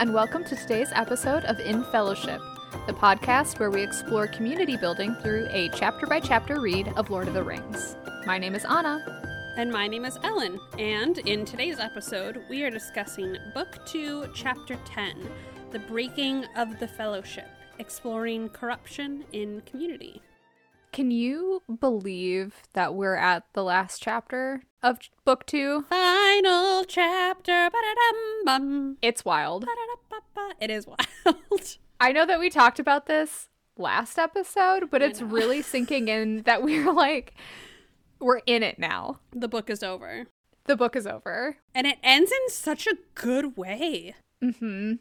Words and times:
and 0.00 0.14
welcome 0.14 0.42
to 0.42 0.56
today's 0.56 0.90
episode 0.94 1.44
of 1.44 1.60
In 1.60 1.84
Fellowship, 1.92 2.40
the 2.86 2.92
podcast 2.94 3.58
where 3.58 3.70
we 3.70 3.82
explore 3.82 4.26
community 4.26 4.78
building 4.78 5.14
through 5.16 5.46
a 5.50 5.68
chapter 5.74 6.06
by 6.06 6.18
chapter 6.18 6.58
read 6.58 6.88
of 6.96 7.10
Lord 7.10 7.28
of 7.28 7.34
the 7.34 7.42
Rings. 7.42 7.96
My 8.24 8.38
name 8.38 8.54
is 8.54 8.64
Anna. 8.64 9.04
And 9.58 9.70
my 9.70 9.86
name 9.86 10.06
is 10.06 10.18
Ellen. 10.22 10.58
And 10.78 11.18
in 11.18 11.44
today's 11.44 11.78
episode, 11.78 12.42
we 12.48 12.62
are 12.62 12.70
discussing 12.70 13.36
Book 13.52 13.84
2, 13.84 14.28
Chapter 14.34 14.78
10 14.86 15.28
The 15.70 15.80
Breaking 15.80 16.46
of 16.56 16.80
the 16.80 16.88
Fellowship, 16.88 17.48
exploring 17.78 18.48
corruption 18.48 19.26
in 19.32 19.60
community. 19.66 20.22
Can 20.92 21.12
you 21.12 21.62
believe 21.78 22.62
that 22.72 22.94
we're 22.94 23.14
at 23.14 23.44
the 23.52 23.62
last 23.62 24.02
chapter 24.02 24.62
of 24.82 24.98
book 25.24 25.46
two? 25.46 25.82
Final 25.88 26.84
chapter. 26.84 27.70
It's 29.00 29.24
wild. 29.24 29.66
It 30.60 30.70
is 30.70 30.86
wild. 30.86 31.76
I 32.00 32.12
know 32.12 32.26
that 32.26 32.38
we 32.38 32.50
talked 32.50 32.78
about 32.78 33.06
this 33.06 33.48
last 33.76 34.18
episode, 34.18 34.90
but 34.90 35.02
it's 35.02 35.22
really 35.22 35.62
sinking 35.62 36.08
in 36.08 36.42
that 36.42 36.62
we're 36.62 36.92
like, 36.92 37.34
we're 38.18 38.42
in 38.46 38.62
it 38.62 38.78
now. 38.78 39.20
the 39.32 39.48
book 39.48 39.70
is 39.70 39.82
over. 39.82 40.26
The 40.64 40.76
book 40.76 40.94
is 40.94 41.06
over. 41.06 41.56
And 41.74 41.86
it 41.86 41.98
ends 42.02 42.30
in 42.30 42.50
such 42.50 42.86
a 42.86 42.98
good 43.14 43.56
way. 43.56 44.14
Mm-hmm. 44.42 44.94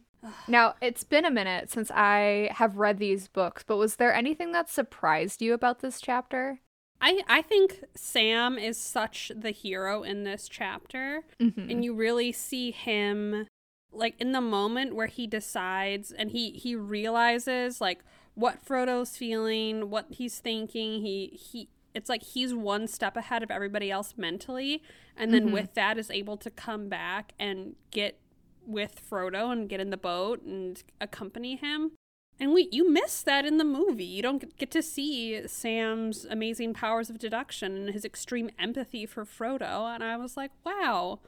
Now, 0.47 0.75
it's 0.81 1.03
been 1.03 1.25
a 1.25 1.31
minute 1.31 1.69
since 1.69 1.91
I 1.91 2.49
have 2.53 2.77
read 2.77 2.97
these 2.97 3.27
books, 3.27 3.63
but 3.65 3.77
was 3.77 3.97
there 3.97 4.13
anything 4.13 4.51
that 4.51 4.69
surprised 4.69 5.41
you 5.41 5.53
about 5.53 5.79
this 5.79 6.01
chapter? 6.01 6.59
I, 7.01 7.21
I 7.27 7.41
think 7.41 7.83
Sam 7.95 8.57
is 8.57 8.77
such 8.77 9.31
the 9.33 9.51
hero 9.51 10.03
in 10.03 10.23
this 10.23 10.49
chapter. 10.49 11.23
Mm-hmm. 11.39 11.69
and 11.69 11.85
you 11.85 11.93
really 11.93 12.31
see 12.31 12.71
him 12.71 13.47
like 13.91 14.15
in 14.19 14.31
the 14.31 14.41
moment 14.41 14.95
where 14.95 15.07
he 15.07 15.25
decides 15.27 16.11
and 16.11 16.31
he 16.31 16.51
he 16.51 16.75
realizes 16.75 17.81
like 17.81 17.99
what 18.35 18.63
Frodo's 18.63 19.17
feeling, 19.17 19.89
what 19.89 20.05
he's 20.09 20.39
thinking. 20.39 21.01
He 21.01 21.27
he 21.27 21.69
it's 21.93 22.07
like 22.09 22.21
he's 22.23 22.53
one 22.53 22.87
step 22.87 23.17
ahead 23.17 23.41
of 23.43 23.49
everybody 23.51 23.89
else 23.91 24.13
mentally 24.15 24.81
and 25.17 25.33
then 25.33 25.49
Mhm. 25.49 25.53
with 25.53 25.73
that 25.73 25.97
is 25.97 26.11
able 26.11 26.37
to 26.37 26.49
come 26.51 26.87
back 26.87 27.33
and 27.39 27.75
get 27.91 28.19
with 28.65 29.01
Frodo 29.09 29.51
and 29.51 29.67
get 29.67 29.79
in 29.79 29.89
the 29.89 29.97
boat 29.97 30.43
and 30.43 30.83
accompany 31.01 31.55
him. 31.55 31.91
And 32.39 32.53
we 32.53 32.69
you 32.71 32.89
miss 32.89 33.23
that 33.23 33.43
in 33.45 33.57
the 33.57 33.63
movie. 33.65 34.05
You 34.05 34.21
don't 34.21 34.55
get 34.57 34.69
to 34.71 34.81
see 34.83 35.45
Sam's 35.47 36.25
amazing 36.25 36.73
powers 36.75 37.09
of 37.09 37.17
deduction 37.17 37.75
and 37.75 37.89
his 37.89 38.05
extreme 38.05 38.49
empathy 38.59 39.05
for 39.07 39.25
Frodo. 39.25 39.93
And 39.93 40.03
I 40.03 40.15
was 40.15 40.37
like, 40.37 40.51
wow, 40.63 41.19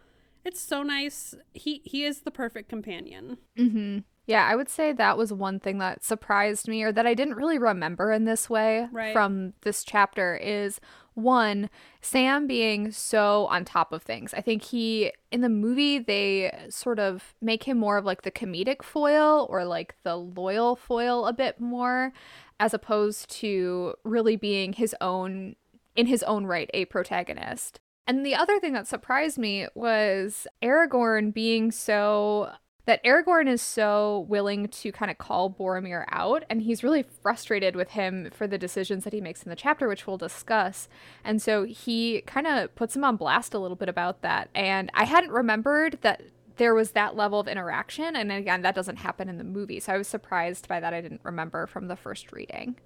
it's 0.44 0.60
so 0.60 0.84
nice. 0.84 1.36
He 1.54 1.82
he 1.86 2.04
is 2.06 2.22
the 2.22 2.32
perfect 2.32 2.70
companion. 2.70 3.38
Mm-hmm. 3.58 4.00
Yeah, 4.28 4.48
I 4.48 4.56
would 4.56 4.70
say 4.70 4.94
that 4.94 5.18
was 5.18 5.34
one 5.34 5.60
thing 5.60 5.80
that 5.80 6.04
surprised 6.04 6.68
me 6.68 6.84
or 6.84 6.92
that 6.92 7.08
I 7.08 7.14
didn't 7.16 7.36
really 7.36 7.58
remember 7.58 8.12
in 8.12 8.26
this 8.26 8.50
way 8.50 8.88
Right. 8.92 9.14
from 9.14 9.54
this 9.62 9.84
chapter 9.84 10.36
is 10.38 10.80
one, 11.16 11.70
Sam 12.02 12.48
being 12.48 12.92
so 12.92 13.48
on 13.48 13.66
top 13.66 13.92
of 13.92 14.04
things. 14.04 14.34
I 14.34 14.40
think 14.42 14.62
he, 14.64 15.12
in 15.32 15.42
the 15.42 15.50
movie, 15.50 16.00
they 16.00 16.68
sort 16.70 17.00
of 17.00 17.34
make 17.42 17.64
him 17.64 17.78
more 17.80 17.98
of 17.98 18.06
like 18.06 18.22
the 18.22 18.32
comedic 18.32 18.84
foil 18.84 19.48
or 19.50 19.66
like 19.66 19.96
the 20.04 20.16
loyal 20.16 20.76
foil 20.78 21.26
a 21.26 21.34
bit 21.34 21.60
more, 21.60 22.14
as 22.60 22.74
opposed 22.74 23.30
to 23.42 23.96
really 24.06 24.38
being 24.38 24.72
his 24.74 24.96
own, 25.02 25.56
in 25.96 26.06
his 26.06 26.24
own 26.24 26.46
right, 26.46 26.70
a 26.74 26.86
protagonist. 26.86 27.80
And 28.08 28.26
the 28.26 28.36
other 28.36 28.60
thing 28.60 28.74
that 28.74 28.88
surprised 28.88 29.38
me 29.38 29.68
was 29.76 30.48
Aragorn 30.62 31.34
being 31.34 31.72
so 31.72 32.52
that 32.86 33.04
Aragorn 33.04 33.48
is 33.48 33.62
so 33.62 34.26
willing 34.28 34.68
to 34.68 34.92
kind 34.92 35.12
of 35.12 35.18
call 35.18 35.52
Boromir 35.52 36.06
out, 36.10 36.44
and 36.50 36.64
he's 36.64 36.84
really 36.84 37.04
frustrated 37.22 37.76
with 37.76 37.92
him 37.92 38.30
for 38.32 38.48
the 38.48 38.58
decisions 38.58 39.04
that 39.04 39.14
he 39.14 39.22
makes 39.22 39.44
in 39.44 39.50
the 39.50 39.56
chapter, 39.56 39.88
which 39.88 40.08
we'll 40.08 40.18
discuss. 40.18 40.90
And 41.24 41.42
so 41.42 41.64
he 41.64 42.22
kind 42.26 42.48
of 42.48 42.74
puts 42.76 42.96
him 42.96 43.04
on 43.04 43.18
blast 43.18 43.54
a 43.54 43.60
little 43.60 43.78
bit 43.78 43.88
about 43.88 44.24
that. 44.24 44.50
And 44.56 44.90
I 44.96 45.06
hadn't 45.06 45.32
remembered 45.32 46.00
that 46.02 46.24
there 46.58 46.74
was 46.74 46.92
that 46.92 47.16
level 47.16 47.40
of 47.40 47.48
interaction. 47.48 48.16
And 48.16 48.32
again, 48.32 48.62
that 48.64 48.76
doesn't 48.76 48.98
happen 48.98 49.30
in 49.30 49.38
the 49.38 49.44
movie. 49.44 49.80
So 49.80 49.94
I 49.94 49.98
was 49.98 50.08
surprised 50.08 50.68
by 50.68 50.80
that. 50.80 50.94
I 50.94 51.02
didn't 51.02 51.22
remember 51.24 51.68
from 51.68 51.88
the 51.88 51.96
first 51.96 52.32
reading. 52.32 52.78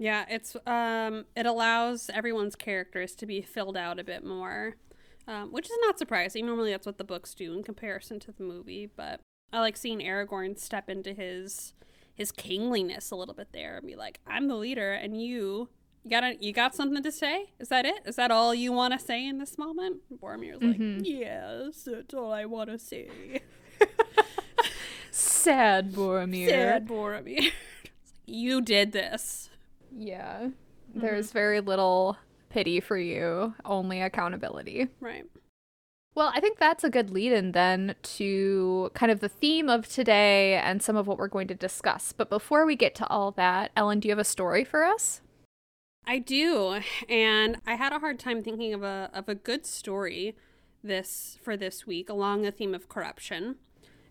Yeah, 0.00 0.24
it's 0.30 0.56
um 0.66 1.26
it 1.36 1.44
allows 1.44 2.08
everyone's 2.12 2.56
characters 2.56 3.14
to 3.16 3.26
be 3.26 3.42
filled 3.42 3.76
out 3.76 3.98
a 3.98 4.04
bit 4.04 4.24
more. 4.24 4.76
Um, 5.28 5.52
which 5.52 5.66
is 5.66 5.76
not 5.82 5.98
surprising. 5.98 6.46
Normally 6.46 6.70
that's 6.72 6.86
what 6.86 6.96
the 6.98 7.04
books 7.04 7.34
do 7.34 7.52
in 7.52 7.62
comparison 7.62 8.18
to 8.20 8.32
the 8.32 8.42
movie, 8.42 8.86
but 8.96 9.20
I 9.52 9.60
like 9.60 9.76
seeing 9.76 10.00
Aragorn 10.00 10.58
step 10.58 10.88
into 10.88 11.12
his 11.12 11.74
his 12.14 12.32
kingliness 12.32 13.10
a 13.10 13.16
little 13.16 13.34
bit 13.34 13.48
there 13.52 13.76
and 13.76 13.86
be 13.86 13.94
like, 13.94 14.20
I'm 14.26 14.48
the 14.48 14.56
leader 14.56 14.92
and 14.92 15.20
you 15.22 15.68
you 16.02 16.10
got 16.10 16.24
a, 16.24 16.36
you 16.40 16.54
got 16.54 16.74
something 16.74 17.02
to 17.02 17.12
say? 17.12 17.50
Is 17.60 17.68
that 17.68 17.84
it? 17.84 18.00
Is 18.06 18.16
that 18.16 18.30
all 18.30 18.54
you 18.54 18.72
want 18.72 18.94
to 18.94 18.98
say 18.98 19.26
in 19.26 19.36
this 19.36 19.58
moment? 19.58 19.98
Boromir's 20.10 20.62
like, 20.62 20.78
Mhm. 20.78 21.02
yes, 21.04 21.82
that's 21.86 22.14
all 22.14 22.32
I 22.32 22.46
want 22.46 22.70
to 22.70 22.78
say. 22.78 23.42
Sad 25.10 25.92
Boromir. 25.92 26.48
Sad 26.48 26.86
Boromir. 26.88 27.50
you 28.26 28.62
did 28.62 28.92
this. 28.92 29.49
Yeah. 29.96 30.48
Mm-hmm. 30.48 31.00
There's 31.00 31.32
very 31.32 31.60
little 31.60 32.16
pity 32.48 32.80
for 32.80 32.96
you, 32.96 33.54
only 33.64 34.00
accountability. 34.00 34.88
Right. 35.00 35.24
Well, 36.14 36.32
I 36.34 36.40
think 36.40 36.58
that's 36.58 36.82
a 36.82 36.90
good 36.90 37.10
lead 37.10 37.32
in 37.32 37.52
then 37.52 37.94
to 38.02 38.90
kind 38.94 39.12
of 39.12 39.20
the 39.20 39.28
theme 39.28 39.68
of 39.68 39.88
today 39.88 40.54
and 40.54 40.82
some 40.82 40.96
of 40.96 41.06
what 41.06 41.18
we're 41.18 41.28
going 41.28 41.46
to 41.48 41.54
discuss. 41.54 42.12
But 42.12 42.28
before 42.28 42.66
we 42.66 42.74
get 42.74 42.94
to 42.96 43.06
all 43.06 43.30
that, 43.32 43.70
Ellen, 43.76 44.00
do 44.00 44.08
you 44.08 44.12
have 44.12 44.18
a 44.18 44.24
story 44.24 44.64
for 44.64 44.84
us? 44.84 45.20
I 46.06 46.18
do, 46.18 46.80
and 47.08 47.58
I 47.66 47.74
had 47.74 47.92
a 47.92 48.00
hard 48.00 48.18
time 48.18 48.42
thinking 48.42 48.74
of 48.74 48.82
a 48.82 49.10
of 49.12 49.28
a 49.28 49.34
good 49.34 49.66
story 49.66 50.34
this 50.82 51.38
for 51.42 51.56
this 51.56 51.86
week 51.86 52.08
along 52.08 52.42
the 52.42 52.50
theme 52.50 52.74
of 52.74 52.88
corruption. 52.88 53.56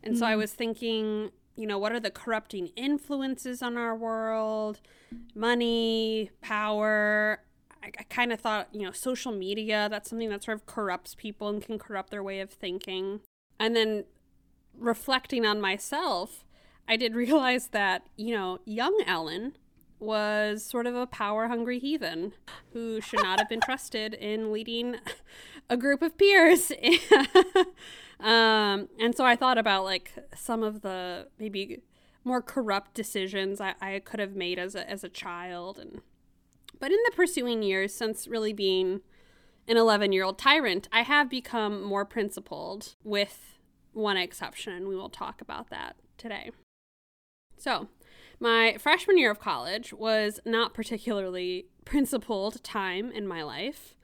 And 0.01 0.17
so 0.17 0.25
I 0.25 0.31
mm-hmm. 0.31 0.39
was 0.39 0.53
thinking, 0.53 1.31
you 1.59 1.67
know, 1.67 1.77
what 1.77 1.91
are 1.91 1.99
the 1.99 2.09
corrupting 2.09 2.67
influences 2.77 3.61
on 3.61 3.75
our 3.75 3.93
world? 3.93 4.79
Money, 5.35 6.31
power. 6.39 7.41
I, 7.83 7.87
I 7.99 8.03
kind 8.03 8.31
of 8.31 8.39
thought, 8.39 8.69
you 8.71 8.83
know, 8.83 8.93
social 8.93 9.33
media, 9.33 9.89
that's 9.89 10.09
something 10.09 10.29
that 10.29 10.41
sort 10.41 10.55
of 10.55 10.65
corrupts 10.65 11.15
people 11.15 11.49
and 11.49 11.61
can 11.61 11.77
corrupt 11.77 12.11
their 12.11 12.23
way 12.23 12.39
of 12.39 12.49
thinking. 12.49 13.19
And 13.59 13.75
then 13.75 14.05
reflecting 14.77 15.45
on 15.45 15.59
myself, 15.59 16.45
I 16.87 16.95
did 16.95 17.13
realize 17.23 17.67
that, 17.67 18.07
you 18.15 18.33
know, 18.33 18.59
young 18.63 19.03
Ellen 19.05 19.57
was 19.99 20.63
sort 20.63 20.87
of 20.87 20.95
a 20.95 21.07
power 21.07 21.49
hungry 21.49 21.77
heathen 21.77 22.31
who 22.71 23.01
should 23.01 23.21
not 23.21 23.37
have 23.37 23.49
been 23.49 23.59
trusted 23.59 24.13
in 24.13 24.53
leading 24.53 24.95
a 25.69 25.75
group 25.75 26.01
of 26.01 26.17
peers. 26.17 26.71
um, 28.19 28.89
and 28.99 29.15
so 29.15 29.25
I 29.25 29.35
thought 29.35 29.57
about 29.57 29.83
like 29.85 30.13
some 30.35 30.63
of 30.63 30.81
the 30.81 31.27
maybe 31.39 31.81
more 32.23 32.41
corrupt 32.41 32.93
decisions 32.93 33.61
I, 33.61 33.75
I 33.81 33.99
could 33.99 34.19
have 34.19 34.35
made 34.35 34.59
as 34.59 34.75
a, 34.75 34.89
as 34.89 35.03
a 35.03 35.09
child. 35.09 35.79
And 35.79 36.01
but 36.79 36.91
in 36.91 36.99
the 37.05 37.11
pursuing 37.15 37.63
years, 37.63 37.93
since 37.93 38.27
really 38.27 38.53
being 38.53 39.01
an 39.67 39.77
11 39.77 40.11
year 40.11 40.23
old 40.23 40.37
tyrant, 40.37 40.87
I 40.91 41.03
have 41.03 41.29
become 41.29 41.81
more 41.81 42.05
principled 42.05 42.95
with 43.03 43.57
one 43.93 44.17
exception. 44.17 44.87
We 44.87 44.95
will 44.95 45.09
talk 45.09 45.41
about 45.41 45.69
that 45.69 45.95
today. 46.17 46.51
So, 47.57 47.87
my 48.39 48.77
freshman 48.79 49.17
year 49.17 49.31
of 49.31 49.39
college 49.39 49.93
was 49.93 50.39
not 50.45 50.73
particularly 50.73 51.67
principled 51.85 52.63
time 52.63 53.11
in 53.11 53.27
my 53.27 53.43
life. 53.43 53.95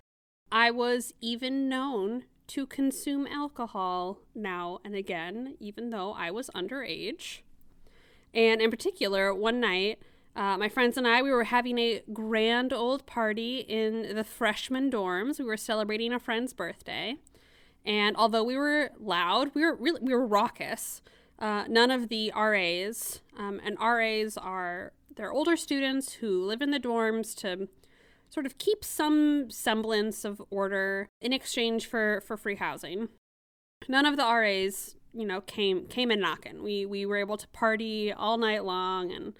I 0.52 0.72
was 0.72 1.14
even 1.22 1.68
known 1.68 2.26
to 2.48 2.66
consume 2.66 3.28
alcohol 3.28 4.20
now 4.34 4.80
and 4.84 4.96
again, 4.96 5.56
even 5.60 5.90
though 5.90 6.14
I 6.14 6.32
was 6.32 6.50
underage. 6.56 7.40
And 8.34 8.62
in 8.62 8.70
particular, 8.70 9.34
one 9.34 9.60
night, 9.60 10.00
uh, 10.36 10.58
my 10.58 10.68
friends 10.68 10.98
and 10.98 11.08
I, 11.08 11.22
we 11.22 11.32
were 11.32 11.46
having 11.46 11.80
a 11.80 12.02
grand 12.12 12.74
old 12.74 13.06
party 13.06 13.60
in 13.60 14.16
the 14.16 14.24
freshman 14.26 14.92
dorms. 14.92 15.40
We 15.40 15.46
were 15.46 15.58
celebrating 15.58 16.12
a 16.12 16.20
friend's 16.20 16.54
birthday. 16.54 17.16
And 17.86 18.18
although 18.18 18.44
we 18.44 18.58
were 18.58 18.92
loud, 19.00 19.52
we 19.54 19.64
were 19.64 19.76
really 19.76 20.02
we 20.02 20.14
were 20.14 20.26
raucous. 20.26 21.02
Uh, 21.38 21.66
none 21.68 21.92
of 21.92 22.10
the 22.10 22.32
RAs, 22.36 23.22
um, 23.38 23.62
and 23.64 23.78
RAs 23.80 24.38
are 24.38 24.94
they're 25.16 25.32
older 25.32 25.56
students 25.56 26.14
who 26.14 26.44
live 26.44 26.62
in 26.62 26.72
the 26.72 26.80
dorms 26.80 27.36
to 27.36 27.70
sort 28.36 28.46
of 28.46 28.58
keep 28.58 28.84
some 28.84 29.50
semblance 29.50 30.26
of 30.26 30.42
order 30.50 31.08
in 31.22 31.32
exchange 31.32 31.88
for 31.88 32.22
for 32.28 32.36
free 32.36 32.56
housing. 32.56 33.08
None 33.88 34.06
of 34.06 34.18
the 34.18 34.24
RAs, 34.24 34.96
you 35.14 35.26
know, 35.26 35.40
came 35.40 35.88
came 35.88 36.12
in 36.12 36.20
knocking. 36.20 36.62
We 36.62 36.86
we 36.86 37.06
were 37.06 37.16
able 37.18 37.38
to 37.38 37.48
party 37.48 38.12
all 38.12 38.38
night 38.38 38.66
long, 38.66 39.12
and 39.12 39.34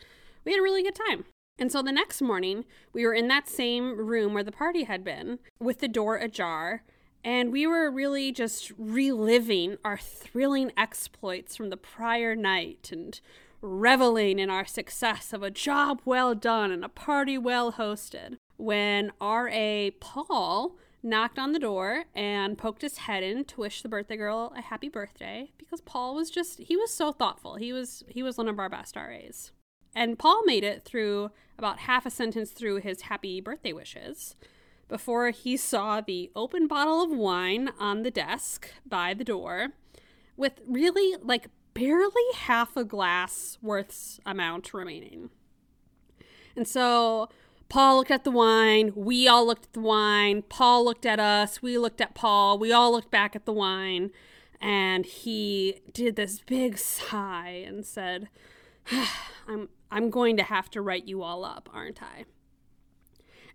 we 0.46 0.54
had 0.54 0.60
a 0.60 0.64
really 0.64 0.82
good 0.82 0.96
time. 0.96 1.26
And 1.60 1.72
so 1.72 1.82
the 1.82 1.92
next 1.92 2.22
morning, 2.22 2.66
we 2.94 3.06
were 3.06 3.14
in 3.14 3.28
that 3.28 3.48
same 3.48 3.98
room 3.98 4.34
where 4.34 4.44
the 4.44 4.52
party 4.52 4.84
had 4.84 5.04
been, 5.04 5.40
with 5.60 5.80
the 5.80 5.88
door 5.88 6.18
ajar, 6.18 6.84
And 7.24 7.52
we 7.52 7.66
were 7.66 7.90
really 7.90 8.32
just 8.32 8.72
reliving 8.78 9.78
our 9.84 9.98
thrilling 9.98 10.72
exploits 10.78 11.56
from 11.56 11.70
the 11.70 11.78
prior 11.78 12.36
night 12.36 12.90
and 12.92 13.20
reveling 13.62 14.38
in 14.38 14.50
our 14.50 14.66
success 14.66 15.34
of 15.34 15.42
a 15.42 15.50
job 15.50 16.02
well 16.06 16.36
done 16.36 16.72
and 16.72 16.86
a 16.86 16.90
party 16.90 17.38
well 17.38 17.74
hosted. 17.74 18.38
When 18.58 19.12
R.A. 19.20 19.92
Paul 20.00 20.78
knocked 21.06 21.38
on 21.38 21.52
the 21.52 21.60
door 21.60 22.06
and 22.16 22.58
poked 22.58 22.82
his 22.82 22.98
head 23.00 23.24
in 23.24 23.46
to 23.46 23.62
wish 23.62 23.82
the 23.82 23.90
birthday 23.90 24.18
girl 24.18 24.52
a 24.58 24.62
happy 24.62 24.90
birthday 24.90 25.52
because 25.58 25.80
Paul 25.82 26.16
was 26.16 26.32
just 26.32 26.60
he 26.60 26.76
was 26.76 26.92
so 26.92 27.12
thoughtful. 27.12 27.56
He 27.56 27.72
was 27.72 28.04
he 28.08 28.24
was 28.24 28.38
one 28.38 28.48
of 28.48 28.60
our 28.60 28.70
best 28.70 28.96
RAs. 28.96 29.52
And 29.96 30.20
Paul 30.20 30.44
made 30.46 30.64
it 30.64 30.84
through 30.84 31.32
about 31.58 31.80
half 31.80 32.06
a 32.06 32.10
sentence 32.10 32.52
through 32.52 32.78
his 32.78 33.02
happy 33.02 33.40
birthday 33.40 33.72
wishes 33.72 34.36
before 34.88 35.30
he 35.30 35.56
saw 35.56 36.02
the 36.02 36.32
open 36.36 36.68
bottle 36.68 37.02
of 37.02 37.12
wine 37.12 37.70
on 37.80 38.04
the 38.04 38.12
desk 38.12 38.72
by 38.86 39.14
the 39.14 39.24
door 39.24 39.70
with 40.36 40.60
really 40.68 41.18
like 41.22 41.48
barely 41.74 42.24
half 42.36 42.76
a 42.76 42.84
glass 42.84 43.58
worth's 43.62 44.20
amount 44.26 44.74
remaining. 44.74 45.30
And 46.56 46.68
so 46.68 47.30
Paul 47.70 47.98
looked 47.98 48.12
at 48.12 48.24
the 48.24 48.32
wine. 48.32 48.92
We 48.96 49.28
all 49.28 49.46
looked 49.46 49.66
at 49.66 49.74
the 49.74 49.82
wine. 49.82 50.44
Paul 50.44 50.86
looked 50.86 51.06
at 51.06 51.20
us. 51.20 51.62
We 51.62 51.78
looked 51.78 52.02
at 52.02 52.16
Paul. 52.16 52.60
We 52.60 52.72
all 52.72 52.92
looked 52.92 53.12
back 53.12 53.36
at 53.36 53.46
the 53.46 53.54
wine. 53.54 54.12
And 54.62 55.06
he 55.06 55.82
did 55.94 56.16
this 56.16 56.42
big 56.42 56.78
sigh 56.78 57.64
and 57.66 57.86
said, 57.86 58.30
I'm, 59.48 59.70
I'm 59.92 60.10
going 60.10 60.38
to 60.38 60.44
have 60.44 60.70
to 60.72 60.82
write 60.82 61.08
you 61.08 61.24
all 61.24 61.44
up, 61.44 61.70
aren't 61.74 62.02
I? 62.02 62.26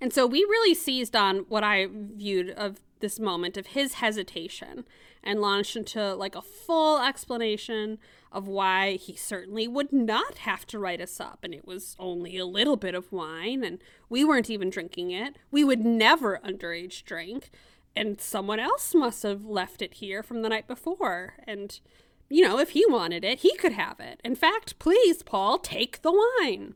And 0.01 0.13
so 0.13 0.27
we 0.27 0.41
really 0.41 0.75
seized 0.75 1.15
on 1.15 1.41
what 1.49 1.63
I 1.63 1.87
viewed 1.91 2.51
of 2.51 2.81
this 3.01 3.19
moment 3.19 3.57
of 3.57 3.69
his 3.69 3.95
hesitation 3.95 4.85
and 5.23 5.41
launched 5.41 5.77
into 5.77 6.15
like 6.15 6.35
a 6.35 6.43
full 6.43 7.01
explanation 7.01 7.99
of 8.33 8.47
why 8.47 8.93
he 8.93 9.15
certainly 9.17 9.67
would 9.67 9.93
not 9.93 10.39
have 10.39 10.67
to 10.67 10.79
write 10.79 11.01
us 11.01 11.21
up. 11.21 11.41
And 11.43 11.53
it 11.55 11.67
was 11.67 11.97
only 11.99 12.37
a 12.37 12.47
little 12.47 12.77
bit 12.77 12.95
of 12.95 13.13
wine 13.13 13.65
and 13.65 13.83
we 14.09 14.25
weren't 14.25 14.51
even 14.51 14.71
drinking 14.71 15.11
it. 15.11 15.37
We 15.51 15.65
would 15.65 15.85
never 15.85 16.41
underage 16.45 17.05
drink. 17.05 17.51
And 17.97 18.21
someone 18.21 18.61
else 18.61 18.95
must 18.95 19.25
have 19.25 19.45
left 19.45 19.83
it 19.83 19.95
here 19.95 20.23
from 20.23 20.43
the 20.43 20.49
night 20.49 20.69
before. 20.69 21.35
And 21.47 21.81
you 22.29 22.43
know 22.43 22.59
if 22.59 22.71
he 22.71 22.87
wanted 22.87 23.25
it 23.25 23.41
he 23.41 23.57
could 23.57 23.73
have 23.73 23.99
it. 23.99 24.21
In 24.25 24.37
fact 24.37 24.79
please 24.79 25.23
paul 25.23 25.59
take 25.59 26.03
the 26.03 26.13
wine. 26.13 26.75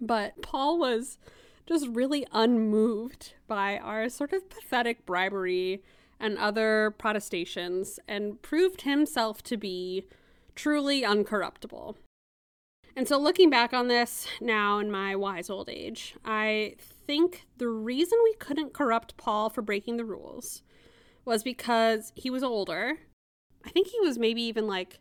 But 0.00 0.40
paul 0.40 0.78
was 0.78 1.18
just 1.66 1.86
really 1.88 2.26
unmoved 2.32 3.34
by 3.46 3.78
our 3.78 4.08
sort 4.08 4.32
of 4.32 4.48
pathetic 4.48 5.04
bribery 5.04 5.82
and 6.18 6.38
other 6.38 6.94
protestations 6.96 7.98
and 8.08 8.40
proved 8.40 8.82
himself 8.82 9.42
to 9.42 9.56
be 9.56 10.06
truly 10.54 11.02
uncorruptible. 11.02 11.96
And 12.96 13.08
so, 13.08 13.18
looking 13.18 13.50
back 13.50 13.72
on 13.72 13.88
this 13.88 14.28
now 14.40 14.78
in 14.78 14.90
my 14.90 15.16
wise 15.16 15.50
old 15.50 15.68
age, 15.68 16.14
I 16.24 16.76
think 16.78 17.46
the 17.56 17.68
reason 17.68 18.18
we 18.22 18.34
couldn't 18.34 18.72
corrupt 18.72 19.16
Paul 19.16 19.50
for 19.50 19.62
breaking 19.62 19.96
the 19.96 20.04
rules 20.04 20.62
was 21.24 21.42
because 21.42 22.12
he 22.14 22.30
was 22.30 22.42
older. 22.42 22.98
I 23.64 23.70
think 23.70 23.88
he 23.88 24.00
was 24.00 24.18
maybe 24.18 24.42
even 24.42 24.66
like 24.66 25.00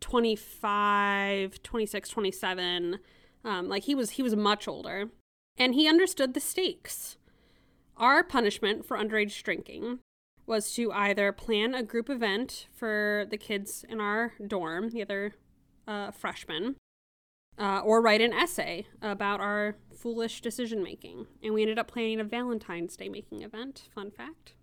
25, 0.00 1.62
26, 1.62 2.08
27. 2.08 2.98
Um, 3.44 3.68
like 3.68 3.84
he 3.84 3.94
was 3.94 4.10
he 4.10 4.22
was 4.22 4.36
much 4.36 4.68
older 4.68 5.10
and 5.58 5.74
he 5.74 5.88
understood 5.88 6.34
the 6.34 6.40
stakes. 6.40 7.16
Our 7.96 8.22
punishment 8.22 8.86
for 8.86 8.96
underage 8.96 9.42
drinking 9.42 9.98
was 10.46 10.72
to 10.74 10.92
either 10.92 11.32
plan 11.32 11.74
a 11.74 11.82
group 11.82 12.10
event 12.10 12.66
for 12.74 13.26
the 13.30 13.36
kids 13.36 13.84
in 13.88 14.00
our 14.00 14.32
dorm, 14.44 14.90
the 14.90 15.02
other 15.02 15.34
uh, 15.86 16.10
freshmen, 16.10 16.76
uh, 17.58 17.80
or 17.80 18.00
write 18.00 18.20
an 18.20 18.32
essay 18.32 18.86
about 19.00 19.40
our 19.40 19.76
foolish 19.94 20.40
decision 20.40 20.82
making. 20.82 21.26
And 21.42 21.54
we 21.54 21.62
ended 21.62 21.78
up 21.78 21.88
planning 21.88 22.20
a 22.20 22.24
Valentine's 22.24 22.96
Day 22.96 23.08
making 23.08 23.42
event, 23.42 23.88
fun 23.94 24.10
fact. 24.10 24.54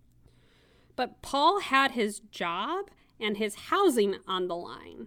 But 0.96 1.22
Paul 1.22 1.60
had 1.60 1.92
his 1.92 2.20
job 2.30 2.86
and 3.18 3.36
his 3.36 3.54
housing 3.54 4.16
on 4.26 4.48
the 4.48 4.56
line. 4.56 5.06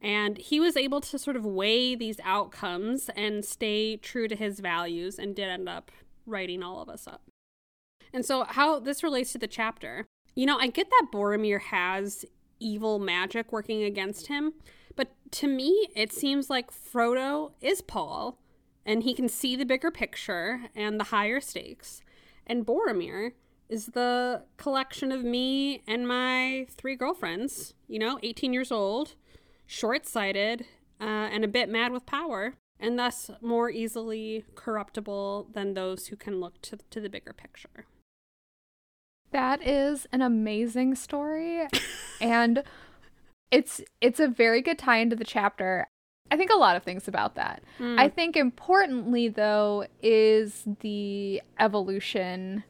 And 0.00 0.38
he 0.38 0.60
was 0.60 0.76
able 0.76 1.00
to 1.00 1.18
sort 1.18 1.36
of 1.36 1.46
weigh 1.46 1.94
these 1.94 2.20
outcomes 2.24 3.10
and 3.16 3.44
stay 3.44 3.96
true 3.96 4.28
to 4.28 4.36
his 4.36 4.60
values 4.60 5.18
and 5.18 5.34
did 5.34 5.48
end 5.48 5.68
up 5.68 5.90
writing 6.26 6.62
all 6.62 6.80
of 6.82 6.88
us 6.88 7.06
up. 7.06 7.22
And 8.12 8.24
so, 8.24 8.44
how 8.44 8.78
this 8.78 9.02
relates 9.02 9.32
to 9.32 9.38
the 9.38 9.46
chapter, 9.46 10.06
you 10.34 10.46
know, 10.46 10.58
I 10.58 10.68
get 10.68 10.90
that 10.90 11.06
Boromir 11.12 11.60
has 11.60 12.24
evil 12.60 12.98
magic 12.98 13.52
working 13.52 13.82
against 13.82 14.26
him, 14.28 14.54
but 14.96 15.12
to 15.32 15.46
me, 15.46 15.88
it 15.94 16.12
seems 16.12 16.50
like 16.50 16.70
Frodo 16.70 17.52
is 17.60 17.80
Paul 17.82 18.38
and 18.86 19.02
he 19.02 19.14
can 19.14 19.28
see 19.28 19.56
the 19.56 19.64
bigger 19.64 19.90
picture 19.90 20.62
and 20.74 21.00
the 21.00 21.04
higher 21.04 21.40
stakes. 21.40 22.02
And 22.46 22.66
Boromir 22.66 23.32
is 23.68 23.86
the 23.86 24.44
collection 24.56 25.10
of 25.10 25.24
me 25.24 25.82
and 25.86 26.06
my 26.06 26.66
three 26.70 26.96
girlfriends, 26.96 27.74
you 27.88 27.98
know, 27.98 28.18
18 28.22 28.52
years 28.52 28.70
old, 28.70 29.14
short 29.66 30.06
sighted, 30.06 30.66
uh, 31.00 31.04
and 31.04 31.44
a 31.44 31.48
bit 31.48 31.68
mad 31.68 31.92
with 31.92 32.06
power, 32.06 32.54
and 32.78 32.98
thus 32.98 33.30
more 33.40 33.70
easily 33.70 34.44
corruptible 34.54 35.48
than 35.52 35.74
those 35.74 36.08
who 36.08 36.16
can 36.16 36.40
look 36.40 36.60
to, 36.62 36.78
to 36.90 37.00
the 37.00 37.08
bigger 37.08 37.32
picture. 37.32 37.86
That 39.34 39.66
is 39.66 40.06
an 40.12 40.22
amazing 40.22 40.94
story. 40.94 41.66
and 42.20 42.62
it's 43.50 43.80
it's 44.00 44.20
a 44.20 44.28
very 44.28 44.62
good 44.62 44.78
tie 44.78 44.98
into 44.98 45.16
the 45.16 45.24
chapter. 45.24 45.88
I 46.30 46.36
think 46.36 46.52
a 46.52 46.56
lot 46.56 46.76
of 46.76 46.84
things 46.84 47.08
about 47.08 47.34
that. 47.34 47.64
Mm. 47.80 47.98
I 47.98 48.08
think 48.08 48.36
importantly 48.36 49.26
though 49.26 49.88
is 50.00 50.62
the 50.80 51.42
evolution 51.58 52.62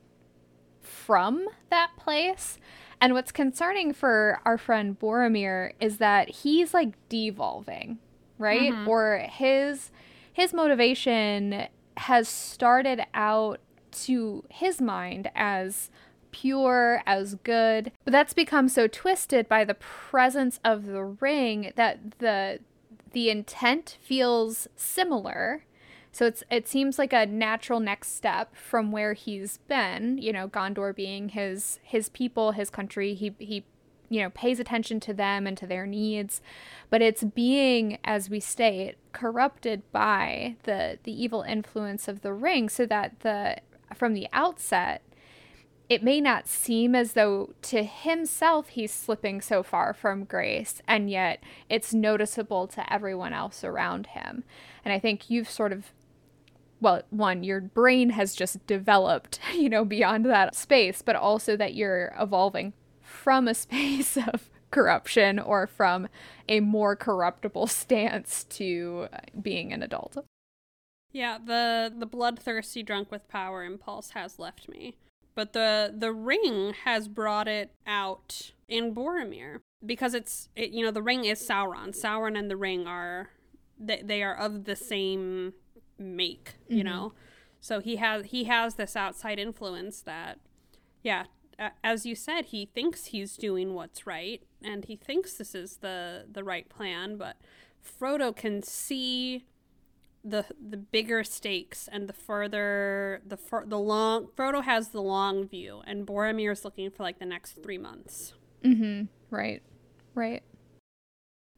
from 0.81 1.47
that 1.69 1.91
place 1.99 2.59
and 2.99 3.13
what's 3.13 3.31
concerning 3.31 3.93
for 3.93 4.41
our 4.47 4.57
friend 4.57 4.99
Boromir 4.99 5.73
is 5.81 5.99
that 5.99 6.31
he's 6.31 6.73
like 6.73 6.95
devolving, 7.11 7.99
right? 8.39 8.73
Mm-hmm. 8.73 8.89
Or 8.89 9.19
his 9.31 9.91
his 10.33 10.55
motivation 10.55 11.67
has 11.99 12.27
started 12.27 13.05
out 13.13 13.61
to 14.07 14.45
his 14.49 14.81
mind 14.81 15.31
as 15.35 15.91
pure, 16.35 17.01
as 17.07 17.37
good, 17.37 17.93
but 18.05 18.11
that's 18.11 18.35
become 18.35 18.69
so 18.69 18.89
twisted 18.89 19.49
by 19.49 19.65
the 19.65 19.75
presence 19.75 20.59
of 20.65 20.87
the 20.87 21.05
ring 21.05 21.73
that 21.77 22.19
the 22.19 22.59
the 23.13 23.31
intent 23.31 23.97
feels 24.03 24.67
similar. 24.75 25.65
So 26.11 26.27
it's 26.27 26.43
it 26.51 26.67
seems 26.67 26.99
like 26.99 27.13
a 27.13 27.25
natural 27.25 27.79
next 27.79 28.17
step 28.17 28.57
from 28.57 28.91
where 28.91 29.13
he's 29.13 29.59
been, 29.69 30.19
you 30.19 30.33
know, 30.33 30.49
Gondor 30.49 30.93
being 30.95 31.29
his 31.29 31.79
his 31.85 32.09
people, 32.09 32.51
his 32.51 32.69
country. 32.69 33.15
He 33.15 33.37
he 33.39 33.65
you 34.11 34.21
know, 34.21 34.31
pays 34.31 34.61
attention 34.61 35.01
to 35.01 35.15
them 35.15 35.47
and 35.47 35.57
to 35.57 35.67
their 35.67 35.87
needs, 35.87 36.43
but 36.91 37.01
it's 37.01 37.25
being 37.25 37.99
as 38.05 38.29
we 38.29 38.39
state 38.39 38.97
corrupted 39.13 39.83
by 39.93 40.57
the 40.65 40.99
the 41.05 41.23
evil 41.23 41.43
influence 41.43 42.09
of 42.09 42.23
the 42.23 42.33
ring 42.33 42.69
so 42.69 42.87
that 42.87 43.21
the 43.21 43.57
from 43.95 44.15
the 44.15 44.29
outset 44.33 45.03
it 45.89 46.03
may 46.03 46.21
not 46.21 46.49
seem 46.49 46.95
as 46.95 47.13
though 47.13 47.51
to 47.63 47.83
himself 47.83 48.69
he's 48.69 48.93
slipping 48.93 49.41
so 49.41 49.63
far 49.63 49.93
from 49.93 50.25
grace, 50.25 50.81
and 50.89 51.11
yet 51.11 51.43
it's 51.69 51.93
noticeable 51.93 52.67
to 52.69 52.93
everyone 52.93 53.33
else 53.33 53.63
around 53.65 54.09
him. 54.09 54.45
And 54.85 54.93
I 54.93 54.99
think 54.99 55.29
you've 55.29 55.51
sort 55.51 55.73
of 55.73 55.93
well, 56.81 57.03
one, 57.09 57.43
your 57.43 57.63
brain 57.63 58.11
has 58.11 58.35
just 58.35 58.67
developed, 58.67 59.41
you 59.55 59.69
know, 59.69 59.85
beyond 59.85 60.27
that 60.27 60.55
space, 60.55 61.03
but 61.03 61.17
also 61.17 61.57
that 61.57 61.75
you're 61.75 62.15
evolving 62.19 62.73
from 63.01 63.49
a 63.49 63.55
space 63.55 64.17
of 64.17 64.51
corruption 64.71 65.39
or 65.39 65.67
from 65.67 66.09
a 66.49 66.61
more 66.61 66.97
corruptible 66.97 67.67
stance 67.69 68.45
to 68.45 69.09
being 69.41 69.73
an 69.73 69.83
adult. 69.83 70.19
Yeah, 71.13 71.39
the 71.39 71.95
the 71.97 72.07
bloodthirsty 72.07 72.83
drunk 72.83 73.13
with 73.13 73.29
power 73.29 73.65
impulse 73.65 74.11
has 74.11 74.39
left 74.41 74.69
me. 74.69 74.97
But 75.35 75.53
the 75.53 75.93
the 75.97 76.13
ring 76.13 76.75
has 76.85 77.09
brought 77.09 77.49
it 77.49 77.73
out 77.87 78.53
in 78.69 78.95
Boromir 78.95 79.61
because 79.85 80.15
it's 80.15 80.49
it, 80.55 80.71
you 80.71 80.85
know 80.85 80.91
the 80.91 81.03
ring 81.03 81.25
is 81.25 81.41
Sauron. 81.41 81.89
Sauron 81.89 82.39
and 82.39 82.51
the 82.51 82.57
ring 82.57 82.87
are 82.87 83.31
they, 83.79 84.03
they 84.03 84.23
are 84.23 84.35
of 84.35 84.65
the 84.65 84.77
same 84.77 85.55
make, 85.99 86.55
you 86.69 86.79
mm-hmm. 86.79 86.87
know. 86.87 87.13
So 87.61 87.81
he 87.81 87.97
has 87.97 88.27
he 88.27 88.45
has 88.45 88.75
this 88.75 88.95
outside 88.97 89.39
influence 89.39 90.01
that 90.03 90.39
yeah, 91.03 91.25
as 91.83 92.07
you 92.07 92.15
said, 92.15 92.47
he 92.47 92.67
thinks 92.67 93.07
he's 93.07 93.37
doing 93.37 93.75
what's 93.75 94.07
right 94.07 94.43
and 94.63 94.85
he 94.85 94.97
thinks 94.97 95.35
this 95.35 95.55
is 95.55 95.79
the 95.79 96.27
the 96.31 96.45
right 96.45 96.69
plan, 96.69 97.17
but 97.17 97.37
Frodo 97.83 98.35
can 98.35 98.63
see 98.63 99.45
the 100.25 100.47
the 100.59 100.77
bigger 100.79 101.23
stakes 101.23 101.89
and 101.93 102.09
the 102.09 102.13
further 102.15 103.21
the 103.27 103.37
fur, 103.37 103.67
the 103.67 103.79
long 103.79 104.29
Frodo 104.37 104.65
has 104.65 104.89
the 104.89 105.03
long 105.03 105.47
view 105.47 105.83
and 105.87 106.07
Boromir 106.07 106.53
is 106.53 106.65
looking 106.65 106.91
for 106.91 107.03
like 107.03 107.19
the 107.19 107.27
next 107.27 107.63
3 107.63 107.77
months. 107.79 108.33
Mhm. 108.63 109.09
Right. 109.31 109.63
Right. 110.15 110.43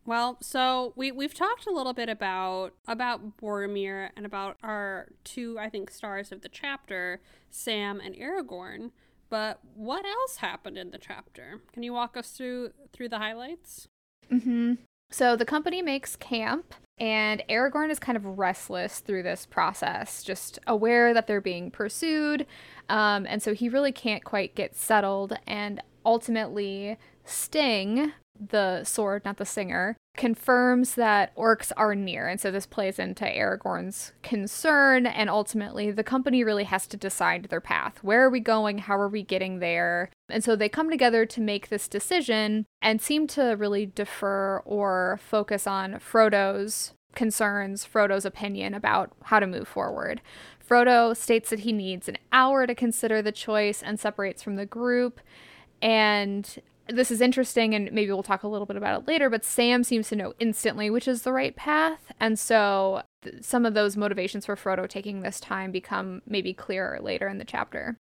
Well, 0.04 0.38
so 0.40 0.92
we 0.96 1.10
we've 1.10 1.34
talked 1.34 1.66
a 1.66 1.70
little 1.72 1.92
bit 1.92 2.08
about 2.08 2.74
about 2.86 3.36
Boromir 3.38 4.10
and 4.16 4.24
about 4.26 4.56
our 4.62 5.08
two 5.24 5.58
I 5.58 5.68
think 5.68 5.90
stars 5.90 6.30
of 6.32 6.42
the 6.42 6.48
chapter, 6.48 7.20
Sam 7.50 8.00
and 8.00 8.14
Aragorn, 8.16 8.90
but 9.28 9.60
what 9.74 10.04
else 10.04 10.36
happened 10.36 10.78
in 10.78 10.90
the 10.90 10.98
chapter? 10.98 11.60
Can 11.72 11.82
you 11.82 11.92
walk 11.92 12.16
us 12.16 12.30
through 12.32 12.72
through 12.92 13.08
the 13.08 13.18
highlights? 13.18 13.88
Mhm. 14.30 14.78
So 15.10 15.36
the 15.36 15.44
company 15.44 15.82
makes 15.82 16.16
camp 16.16 16.74
and 16.98 17.42
Aragorn 17.48 17.90
is 17.90 17.98
kind 17.98 18.16
of 18.16 18.38
restless 18.38 19.00
through 19.00 19.22
this 19.22 19.44
process, 19.44 20.22
just 20.22 20.58
aware 20.66 21.12
that 21.12 21.26
they're 21.26 21.42
being 21.42 21.70
pursued. 21.70 22.46
Um, 22.88 23.26
and 23.28 23.42
so 23.42 23.52
he 23.52 23.68
really 23.68 23.92
can't 23.92 24.24
quite 24.24 24.54
get 24.54 24.74
settled. 24.74 25.38
And 25.46 25.82
ultimately, 26.06 26.96
Sting, 27.24 28.12
the 28.38 28.82
sword, 28.84 29.24
not 29.26 29.36
the 29.36 29.44
singer, 29.44 29.96
confirms 30.16 30.94
that 30.94 31.36
orcs 31.36 31.70
are 31.76 31.94
near. 31.94 32.28
And 32.28 32.40
so 32.40 32.50
this 32.50 32.64
plays 32.64 32.98
into 32.98 33.24
Aragorn's 33.24 34.12
concern. 34.22 35.06
And 35.06 35.28
ultimately, 35.28 35.90
the 35.90 36.04
company 36.04 36.44
really 36.44 36.64
has 36.64 36.86
to 36.86 36.96
decide 36.96 37.44
their 37.44 37.60
path. 37.60 38.02
Where 38.02 38.24
are 38.24 38.30
we 38.30 38.40
going? 38.40 38.78
How 38.78 38.96
are 38.96 39.08
we 39.08 39.22
getting 39.22 39.58
there? 39.58 40.10
And 40.28 40.42
so 40.42 40.56
they 40.56 40.68
come 40.68 40.90
together 40.90 41.24
to 41.26 41.40
make 41.40 41.68
this 41.68 41.88
decision 41.88 42.66
and 42.82 43.00
seem 43.00 43.26
to 43.28 43.54
really 43.56 43.86
defer 43.86 44.60
or 44.64 45.20
focus 45.22 45.66
on 45.66 45.94
Frodo's 45.94 46.94
concerns, 47.14 47.86
Frodo's 47.86 48.24
opinion 48.24 48.74
about 48.74 49.12
how 49.24 49.40
to 49.40 49.46
move 49.46 49.68
forward. 49.68 50.20
Frodo 50.68 51.16
states 51.16 51.50
that 51.50 51.60
he 51.60 51.72
needs 51.72 52.08
an 52.08 52.18
hour 52.32 52.66
to 52.66 52.74
consider 52.74 53.22
the 53.22 53.32
choice 53.32 53.82
and 53.82 53.98
separates 53.98 54.42
from 54.42 54.56
the 54.56 54.66
group. 54.66 55.20
And 55.80 56.58
this 56.88 57.10
is 57.10 57.20
interesting, 57.20 57.74
and 57.74 57.90
maybe 57.92 58.12
we'll 58.12 58.22
talk 58.22 58.42
a 58.42 58.48
little 58.48 58.66
bit 58.66 58.76
about 58.76 59.02
it 59.02 59.08
later, 59.08 59.28
but 59.28 59.44
Sam 59.44 59.82
seems 59.82 60.08
to 60.08 60.16
know 60.16 60.34
instantly 60.38 60.90
which 60.90 61.08
is 61.08 61.22
the 61.22 61.32
right 61.32 61.54
path. 61.56 62.12
And 62.20 62.38
so 62.38 63.02
some 63.40 63.66
of 63.66 63.74
those 63.74 63.96
motivations 63.96 64.46
for 64.46 64.56
Frodo 64.56 64.88
taking 64.88 65.20
this 65.20 65.40
time 65.40 65.72
become 65.72 66.22
maybe 66.26 66.52
clearer 66.52 67.00
later 67.00 67.28
in 67.28 67.38
the 67.38 67.44
chapter. 67.44 67.96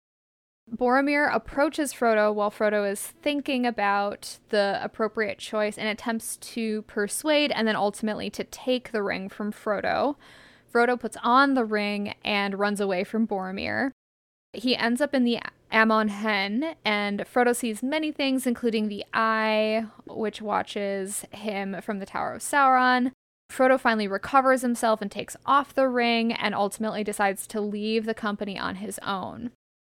Boromir 0.69 1.33
approaches 1.33 1.93
Frodo 1.93 2.33
while 2.33 2.49
Frodo 2.49 2.89
is 2.89 3.01
thinking 3.21 3.65
about 3.65 4.39
the 4.49 4.79
appropriate 4.81 5.37
choice 5.37 5.77
and 5.77 5.87
attempts 5.87 6.37
to 6.37 6.81
persuade 6.83 7.51
and 7.51 7.67
then 7.67 7.75
ultimately 7.75 8.29
to 8.31 8.43
take 8.43 8.91
the 8.91 9.03
ring 9.03 9.29
from 9.29 9.51
Frodo. 9.51 10.15
Frodo 10.73 10.99
puts 10.99 11.17
on 11.21 11.53
the 11.53 11.65
ring 11.65 12.15
and 12.23 12.57
runs 12.57 12.79
away 12.79 13.03
from 13.03 13.27
Boromir. 13.27 13.91
He 14.53 14.75
ends 14.75 15.01
up 15.01 15.13
in 15.13 15.23
the 15.23 15.39
Amon 15.71 16.09
Hen, 16.09 16.75
and 16.83 17.21
Frodo 17.21 17.55
sees 17.55 17.83
many 17.83 18.11
things, 18.11 18.47
including 18.47 18.87
the 18.87 19.05
Eye, 19.13 19.85
which 20.05 20.41
watches 20.41 21.25
him 21.31 21.77
from 21.81 21.99
the 21.99 22.05
Tower 22.05 22.33
of 22.33 22.41
Sauron. 22.41 23.11
Frodo 23.51 23.79
finally 23.79 24.07
recovers 24.07 24.61
himself 24.61 25.01
and 25.01 25.11
takes 25.11 25.37
off 25.45 25.73
the 25.73 25.87
ring, 25.87 26.33
and 26.33 26.53
ultimately 26.55 27.03
decides 27.03 27.47
to 27.47 27.61
leave 27.61 28.05
the 28.05 28.13
company 28.13 28.57
on 28.57 28.75
his 28.75 28.99
own. 28.99 29.51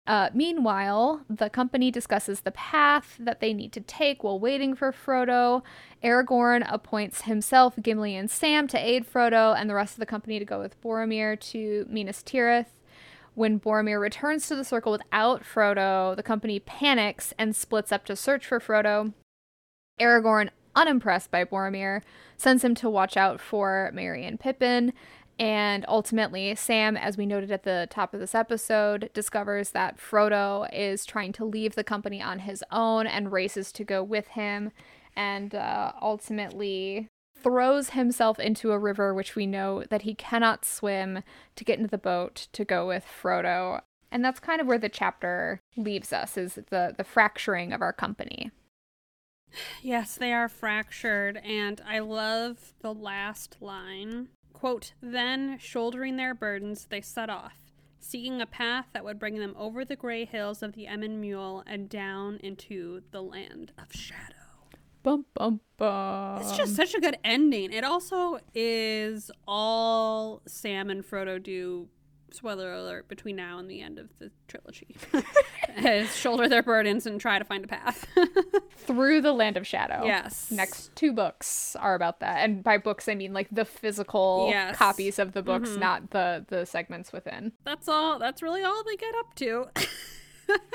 Uh, 0.07 0.31
meanwhile, 0.33 1.23
the 1.29 1.51
company 1.51 1.91
discusses 1.91 2.41
the 2.41 2.53
path 2.53 3.17
that 3.19 3.41
they 3.41 3.53
need 3.53 3.73
to 3.73 3.81
take 3.81 4.23
while 4.23 4.39
waiting 4.39 4.75
for 4.75 4.93
Frodo. 4.93 5.63
Aragorn 6.03 6.65
appoints 6.73 7.23
himself, 7.23 7.75
Gimli, 7.83 8.15
and 8.15 8.31
Sam 8.31 8.69
to 8.69 8.79
aid 8.79 9.05
Frodo, 9.05 9.59
and 9.59 9.69
the 9.69 9.75
rest 9.75 9.95
of 9.95 10.01
the 10.01 10.07
company 10.07 10.39
to 10.39 10.45
go 10.45 10.61
with 10.61 10.81
Boromir 10.81 11.39
to 11.51 11.87
Minas 11.89 12.23
Tirith. 12.23 12.67
When 13.35 13.59
Boromir 13.59 14.01
returns 14.01 14.47
to 14.49 14.55
the 14.55 14.65
circle 14.65 14.93
without 14.93 15.43
Frodo, 15.43 16.15
the 16.15 16.23
company 16.23 16.61
panics 16.61 17.35
and 17.37 17.55
splits 17.55 17.91
up 17.91 18.05
to 18.07 18.17
search 18.17 18.47
for 18.47 18.61
Frodo. 18.61 19.13
Aragorn, 20.01 20.51
unimpressed 20.77 21.31
by 21.31 21.45
Boromir, 21.45 22.03
sends 22.37 22.63
him 22.63 22.75
to 22.77 22.89
watch 22.89 23.17
out 23.17 23.41
for 23.41 23.91
Merry 23.93 24.25
and 24.25 24.39
Pippin. 24.39 24.93
And 25.39 25.85
ultimately, 25.87 26.55
Sam, 26.55 26.97
as 26.97 27.17
we 27.17 27.27
noted 27.27 27.51
at 27.51 27.65
the 27.65 27.87
top 27.91 28.15
of 28.15 28.21
this 28.21 28.35
episode, 28.35 29.11
discovers 29.13 29.71
that 29.71 29.99
Frodo 29.99 30.67
is 30.73 31.05
trying 31.05 31.33
to 31.35 31.45
leave 31.45 31.75
the 31.75 31.85
company 31.85 32.23
on 32.23 32.39
his 32.39 32.65
own 32.71 33.07
and 33.07 33.31
races 33.31 33.71
to 33.73 33.85
go 33.85 34.03
with 34.03 34.29
him. 34.29 34.73
And 35.15 35.55
uh, 35.55 35.93
ultimately 36.01 37.09
throws 37.43 37.91
himself 37.91 38.39
into 38.39 38.73
a 38.73 38.79
river, 38.79 39.13
which 39.13 39.37
we 39.37 39.47
know 39.47 39.85
that 39.91 40.03
he 40.03 40.15
cannot 40.15 40.65
swim, 40.65 41.23
to 41.55 41.65
get 41.65 41.79
into 41.79 41.91
the 41.91 41.99
boat 41.99 42.49
to 42.53 42.65
go 42.65 42.87
with 42.87 43.05
Frodo. 43.05 43.83
And 44.11 44.25
that's 44.25 44.41
kind 44.41 44.61
of 44.61 44.67
where 44.67 44.79
the 44.79 44.89
chapter 44.89 45.61
leaves 45.77 46.13
us, 46.13 46.37
is 46.37 46.55
the, 46.55 46.95
the 46.97 47.05
fracturing 47.05 47.73
of 47.73 47.83
our 47.83 47.93
company. 47.93 48.51
Yes, 49.83 50.17
they 50.17 50.33
are 50.33 50.49
fractured, 50.49 51.37
and 51.39 51.81
I 51.87 52.01
love 52.01 52.73
the 52.81 52.95
last 52.95 53.59
line. 53.61 54.29
Quote, 54.57 54.95
then, 55.03 55.59
shouldering 55.61 56.17
their 56.17 56.35
burdens, 56.35 56.87
they 56.89 57.03
set 57.03 57.29
off, 57.29 57.59
seeking 58.01 58.41
a 58.41 58.47
path 58.47 58.87
that 58.95 59.05
would 59.05 59.19
bring 59.19 59.39
them 59.39 59.55
over 59.59 59.85
the 59.85 59.97
gray 59.97 60.25
hills 60.25 60.63
of 60.63 60.73
the 60.73 60.87
Emyn 60.87 61.21
Muil 61.21 61.63
and 61.67 61.91
down 61.91 62.39
into 62.43 63.03
the 63.11 63.23
land 63.23 63.73
of 63.77 63.93
shadow. 63.93 64.33
Bum, 65.03 65.27
bum, 65.35 65.61
bum. 65.77 66.41
It's 66.41 66.57
just 66.57 66.75
such 66.75 66.95
a 66.95 67.01
good 67.01 67.19
ending. 67.23 67.71
It 67.71 67.85
also 67.85 68.41
is 68.55 69.31
all 69.47 70.41
Sam 70.47 70.89
and 70.89 71.05
Frodo 71.05 71.41
do. 71.41 71.89
Spoiler 72.33 72.73
alert! 72.73 73.09
Between 73.09 73.37
now 73.37 73.59
and 73.59 73.71
the 73.71 73.81
end 73.81 73.99
of 73.99 74.09
the 74.19 74.31
trilogy, 74.49 74.97
shoulder 76.15 76.49
their 76.49 76.63
burdens 76.63 77.07
and 77.07 77.21
try 77.21 77.39
to 77.39 77.45
find 77.45 77.65
a 77.65 77.69
path 77.69 78.07
through 78.77 79.21
the 79.23 79.33
land 79.33 79.57
of 79.57 79.67
shadow. 79.67 80.05
Yes. 80.05 80.51
Next 80.51 80.95
two 80.97 81.13
books 81.13 81.77
are 81.77 81.95
about 81.95 82.21
that, 82.21 82.39
and 82.45 82.63
by 82.65 82.79
books 82.79 83.09
I 83.09 83.15
mean 83.15 83.33
like 83.33 83.49
the 83.53 83.65
physical 83.65 84.49
Yes. 84.51 84.77
copies 84.77 85.19
of 85.19 85.33
the 85.33 85.43
books, 85.43 85.71
Mhm. 85.71 85.79
not 85.79 86.11
the 86.11 86.45
the 86.49 86.67
segments 86.67 87.13
within. 87.13 87.53
That's 87.65 87.89
all. 87.89 88.19
That's 88.19 88.43
really 88.43 88.63
all 88.63 88.83
they 88.85 88.97
get 88.97 89.15
up 89.15 89.35
to. 89.37 89.67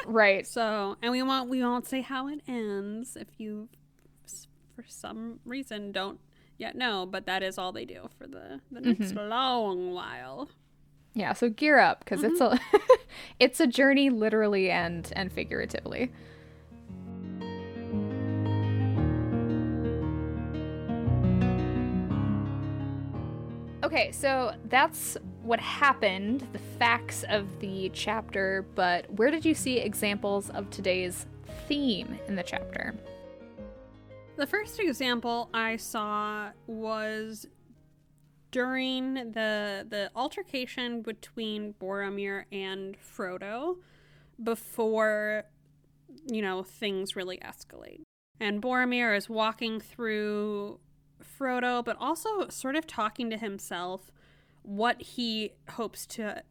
Right. 0.05 0.45
so, 0.47 0.97
and 1.01 1.11
we 1.11 1.21
won't 1.23 1.49
we 1.49 1.61
won't 1.61 1.85
say 1.87 2.01
how 2.01 2.27
it 2.27 2.41
ends 2.47 3.15
if 3.15 3.27
you, 3.39 3.69
for 4.75 4.83
some 4.87 5.39
reason, 5.45 5.91
don't 5.91 6.19
yet 6.57 6.75
know. 6.75 7.05
But 7.05 7.25
that 7.27 7.43
is 7.43 7.57
all 7.57 7.71
they 7.71 7.85
do 7.85 8.09
for 8.17 8.25
the 8.27 8.61
the 8.71 8.81
next 8.81 9.15
long 9.15 9.93
while. 9.93 10.49
Yeah. 11.13 11.33
So 11.33 11.49
gear 11.49 11.79
up 11.79 11.99
because 11.99 12.23
it's 12.23 12.39
mm-hmm. 12.39 12.75
a 12.77 12.79
it's 13.39 13.59
a 13.59 13.67
journey 13.67 14.09
literally 14.09 14.71
and 14.71 15.11
and 15.15 15.31
figuratively. 15.31 16.11
Okay, 23.83 24.11
so 24.11 24.53
that's 24.69 25.17
what 25.41 25.59
happened, 25.59 26.47
the 26.53 26.59
facts 26.59 27.25
of 27.27 27.59
the 27.59 27.89
chapter, 27.93 28.65
but 28.75 29.11
where 29.15 29.29
did 29.31 29.43
you 29.43 29.53
see 29.53 29.79
examples 29.79 30.49
of 30.51 30.69
today's 30.69 31.25
theme 31.67 32.17
in 32.27 32.35
the 32.35 32.43
chapter? 32.43 32.93
The 34.37 34.47
first 34.47 34.79
example 34.79 35.49
I 35.53 35.75
saw 35.75 36.51
was 36.67 37.47
during 38.51 39.13
the 39.13 39.85
the 39.89 40.11
altercation 40.15 41.01
between 41.01 41.73
Boromir 41.81 42.45
and 42.51 42.97
Frodo 42.99 43.77
before 44.41 45.45
you 46.27 46.41
know 46.41 46.63
things 46.63 47.15
really 47.15 47.37
escalate. 47.37 48.01
And 48.39 48.61
Boromir 48.61 49.15
is 49.15 49.29
walking 49.29 49.79
through 49.79 50.79
Frodo 51.23 51.83
but 51.83 51.97
also 51.99 52.49
sort 52.49 52.75
of 52.75 52.85
talking 52.85 53.29
to 53.29 53.37
himself 53.37 54.11
what 54.63 55.01
he 55.01 55.53
hopes 55.71 56.05
to 56.05 56.43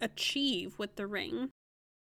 achieve 0.00 0.78
with 0.78 0.96
the 0.96 1.06
ring. 1.06 1.50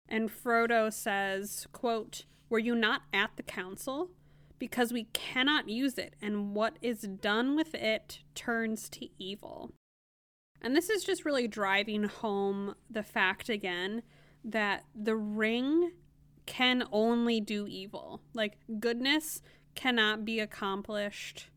And 0.08 0.30
Frodo 0.30 0.92
says, 0.92 1.66
quote, 1.72 2.26
"Were 2.48 2.58
you 2.58 2.74
not 2.74 3.02
at 3.12 3.30
the 3.36 3.42
council?" 3.42 4.10
Because 4.62 4.92
we 4.92 5.08
cannot 5.12 5.68
use 5.68 5.98
it, 5.98 6.14
and 6.22 6.54
what 6.54 6.76
is 6.80 7.00
done 7.00 7.56
with 7.56 7.74
it 7.74 8.20
turns 8.36 8.88
to 8.88 9.08
evil. 9.18 9.72
And 10.60 10.76
this 10.76 10.88
is 10.88 11.02
just 11.02 11.24
really 11.24 11.48
driving 11.48 12.04
home 12.04 12.76
the 12.88 13.02
fact 13.02 13.48
again 13.48 14.02
that 14.44 14.84
the 14.94 15.16
ring 15.16 15.90
can 16.46 16.84
only 16.92 17.40
do 17.40 17.66
evil. 17.66 18.22
Like, 18.34 18.56
goodness 18.78 19.42
cannot 19.74 20.24
be 20.24 20.38
accomplished 20.38 21.48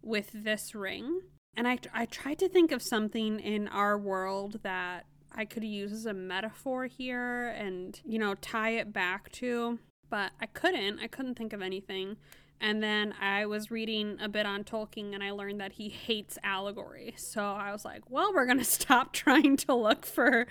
with 0.00 0.30
this 0.32 0.72
ring. 0.72 1.22
And 1.56 1.66
I, 1.66 1.80
I 1.92 2.06
tried 2.06 2.38
to 2.38 2.48
think 2.48 2.70
of 2.70 2.80
something 2.80 3.40
in 3.40 3.66
our 3.66 3.98
world 3.98 4.60
that 4.62 5.06
I 5.34 5.46
could 5.46 5.64
use 5.64 5.90
as 5.90 6.06
a 6.06 6.14
metaphor 6.14 6.86
here 6.86 7.48
and, 7.48 8.00
you 8.04 8.20
know, 8.20 8.36
tie 8.36 8.76
it 8.76 8.92
back 8.92 9.32
to 9.32 9.80
but 10.12 10.32
I 10.38 10.44
couldn't. 10.44 11.00
I 11.00 11.06
couldn't 11.06 11.36
think 11.36 11.54
of 11.54 11.62
anything. 11.62 12.18
And 12.62 12.80
then 12.80 13.12
I 13.20 13.44
was 13.46 13.72
reading 13.72 14.18
a 14.20 14.28
bit 14.28 14.46
on 14.46 14.62
Tolkien 14.62 15.14
and 15.14 15.22
I 15.22 15.32
learned 15.32 15.60
that 15.60 15.72
he 15.72 15.88
hates 15.88 16.38
allegory. 16.44 17.12
So 17.16 17.42
I 17.42 17.72
was 17.72 17.84
like, 17.84 18.08
well, 18.08 18.32
we're 18.32 18.46
going 18.46 18.58
to 18.60 18.64
stop 18.64 19.12
trying 19.12 19.56
to 19.58 19.74
look 19.74 20.06
for 20.06 20.46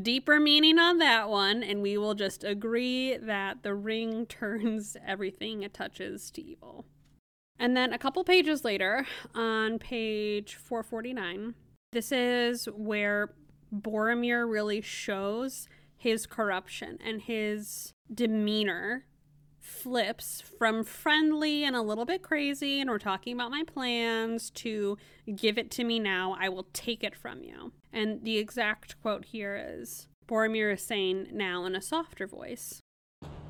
deeper 0.00 0.38
meaning 0.38 0.78
on 0.78 0.98
that 0.98 1.30
one. 1.30 1.62
And 1.62 1.80
we 1.80 1.96
will 1.96 2.14
just 2.14 2.44
agree 2.44 3.16
that 3.16 3.62
the 3.62 3.74
ring 3.74 4.26
turns 4.28 4.98
everything 5.06 5.62
it 5.62 5.72
touches 5.72 6.30
to 6.32 6.42
evil. 6.42 6.84
And 7.58 7.74
then 7.74 7.94
a 7.94 7.98
couple 7.98 8.22
pages 8.24 8.62
later, 8.62 9.06
on 9.34 9.78
page 9.78 10.56
449, 10.56 11.54
this 11.92 12.12
is 12.12 12.66
where 12.66 13.32
Boromir 13.74 14.50
really 14.50 14.82
shows 14.82 15.66
his 15.96 16.26
corruption 16.26 16.98
and 17.02 17.22
his 17.22 17.94
demeanor 18.12 19.06
flips 19.64 20.42
from 20.42 20.84
friendly 20.84 21.64
and 21.64 21.74
a 21.74 21.80
little 21.80 22.04
bit 22.04 22.22
crazy, 22.22 22.80
and 22.80 22.90
we're 22.90 22.98
talking 22.98 23.34
about 23.34 23.50
my 23.50 23.62
plans, 23.64 24.50
to 24.50 24.98
give 25.34 25.56
it 25.56 25.70
to 25.72 25.84
me 25.84 25.98
now, 25.98 26.36
I 26.38 26.50
will 26.50 26.66
take 26.74 27.02
it 27.02 27.16
from 27.16 27.42
you. 27.42 27.72
And 27.90 28.22
the 28.22 28.36
exact 28.36 29.00
quote 29.00 29.24
here 29.24 29.56
is 29.56 30.06
Boromir 30.28 30.74
is 30.74 30.82
saying 30.82 31.28
now 31.32 31.64
in 31.64 31.74
a 31.74 31.80
softer 31.80 32.26
voice, 32.26 32.82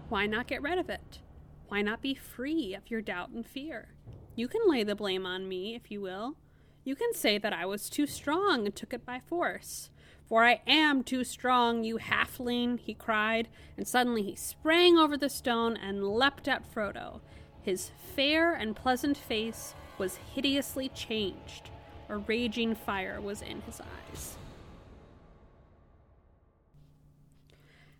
Why 0.08 0.26
not 0.26 0.46
get 0.46 0.62
rid 0.62 0.78
of 0.78 0.88
it? 0.88 1.18
Why 1.66 1.82
not 1.82 2.00
be 2.00 2.14
free 2.14 2.74
of 2.74 2.90
your 2.90 3.02
doubt 3.02 3.30
and 3.30 3.44
fear? 3.44 3.88
You 4.36 4.46
can 4.46 4.62
lay 4.66 4.84
the 4.84 4.94
blame 4.94 5.26
on 5.26 5.48
me, 5.48 5.74
if 5.74 5.90
you 5.90 6.00
will. 6.00 6.36
You 6.84 6.94
can 6.94 7.12
say 7.12 7.38
that 7.38 7.52
I 7.52 7.66
was 7.66 7.90
too 7.90 8.06
strong 8.06 8.66
and 8.66 8.74
took 8.74 8.92
it 8.92 9.04
by 9.04 9.18
force. 9.18 9.90
For 10.26 10.44
I 10.44 10.62
am 10.66 11.02
too 11.02 11.22
strong, 11.22 11.84
you 11.84 11.98
halfling, 11.98 12.80
he 12.80 12.94
cried, 12.94 13.48
and 13.76 13.86
suddenly 13.86 14.22
he 14.22 14.34
sprang 14.34 14.96
over 14.96 15.16
the 15.16 15.28
stone 15.28 15.76
and 15.76 16.08
leapt 16.08 16.48
at 16.48 16.64
Frodo. 16.72 17.20
His 17.60 17.90
fair 18.14 18.54
and 18.54 18.74
pleasant 18.74 19.16
face 19.16 19.74
was 19.98 20.18
hideously 20.34 20.88
changed. 20.88 21.70
A 22.08 22.16
raging 22.16 22.74
fire 22.74 23.20
was 23.20 23.42
in 23.42 23.60
his 23.62 23.80
eyes. 23.80 24.36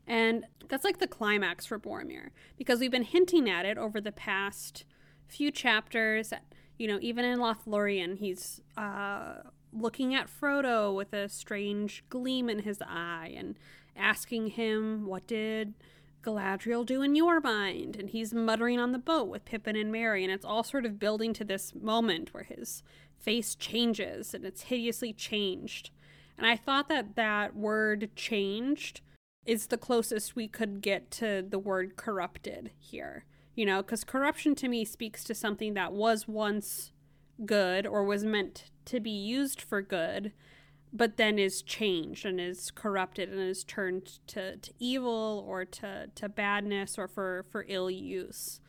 And 0.07 0.45
that's 0.69 0.85
like 0.85 0.99
the 0.99 1.07
climax 1.07 1.67
for 1.67 1.79
Boromir, 1.79 2.31
because 2.57 2.81
we've 2.81 2.91
been 2.91 3.05
hinting 3.05 3.49
at 3.49 3.65
it 3.65 3.79
over 3.79 4.01
the 4.01 4.13
past 4.13 4.85
few 5.27 5.51
chapters. 5.51 6.33
You 6.79 6.89
know, 6.89 6.99
even 7.01 7.25
in 7.25 7.39
Lothlorien, 7.39 8.19
he's 8.19 8.61
uh, 8.77 9.35
looking 9.75 10.15
at 10.15 10.29
Frodo 10.29 10.95
with 10.95 11.13
a 11.13 11.29
strange 11.29 12.05
gleam 12.09 12.49
in 12.49 12.61
his 12.61 12.81
eye 12.83 13.35
and 13.37 13.57
asking 13.97 14.49
him, 14.49 15.07
What 15.07 15.27
did 15.27 15.75
Galadriel 16.23 16.87
do 16.87 17.03
in 17.03 17.15
your 17.15 17.41
mind? 17.41 17.97
And 17.97 18.11
he's 18.11 18.33
muttering 18.33 18.79
on 18.79 18.93
the 18.93 18.99
boat 18.99 19.29
with 19.29 19.45
Pippin 19.45 19.77
and 19.77 19.93
Merry, 19.93 20.25
and 20.25 20.33
it's 20.33 20.45
all 20.45 20.63
sort 20.63 20.87
of 20.87 20.99
building 20.99 21.33
to 21.35 21.45
this 21.45 21.75
moment 21.75 22.33
where 22.33 22.45
his 22.45 22.83
face 23.19 23.55
changes 23.55 24.35
and 24.35 24.45
it's 24.45 24.63
hideously 24.63 25.13
changed. 25.13 25.91
And 26.37 26.47
I 26.47 26.57
thought 26.57 26.89
that 26.89 27.17
that 27.17 27.57
word 27.57 28.11
changed 28.17 29.01
is 29.47 29.67
the 29.67 29.79
closest 29.79 30.37
we 30.37 30.49
could 30.49 30.81
get 30.81 31.11
to 31.11 31.45
the 31.47 31.59
word 31.59 31.97
corrupted 31.97 32.71
here. 32.79 33.25
You 33.55 33.67
know, 33.67 33.83
because 33.83 34.03
corruption 34.03 34.55
to 34.57 34.69
me 34.69 34.85
speaks 34.85 35.23
to 35.25 35.35
something 35.35 35.75
that 35.75 35.93
was 35.93 36.27
once 36.27 36.93
good 37.47 37.87
or 37.87 38.05
was 38.05 38.25
meant 38.25 38.71
to 38.87 39.01
be 39.01 39.11
used 39.11 39.61
for 39.61 39.83
good, 39.83 40.33
but 40.93 41.17
then 41.17 41.39
is 41.39 41.63
changed 41.63 42.25
and 42.25 42.41
is 42.41 42.71
corrupted 42.71 43.29
and 43.29 43.41
is 43.41 43.65
turned 43.65 44.19
to, 44.29 44.57
to 44.57 44.73
evil 44.79 45.45
or 45.47 45.65
to, 45.65 46.09
to 46.15 46.29
badness 46.29 46.99
or 46.99 47.09
for, 47.09 47.45
for 47.51 47.65
ill 47.69 47.91
use. 47.91 48.61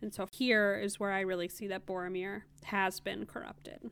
And 0.00 0.12
so 0.12 0.28
here 0.30 0.80
is 0.82 0.98
where 1.00 1.12
I 1.12 1.20
really 1.20 1.48
see 1.48 1.66
that 1.68 1.86
Boromir 1.86 2.42
has 2.64 3.00
been 3.00 3.26
corrupted. 3.26 3.90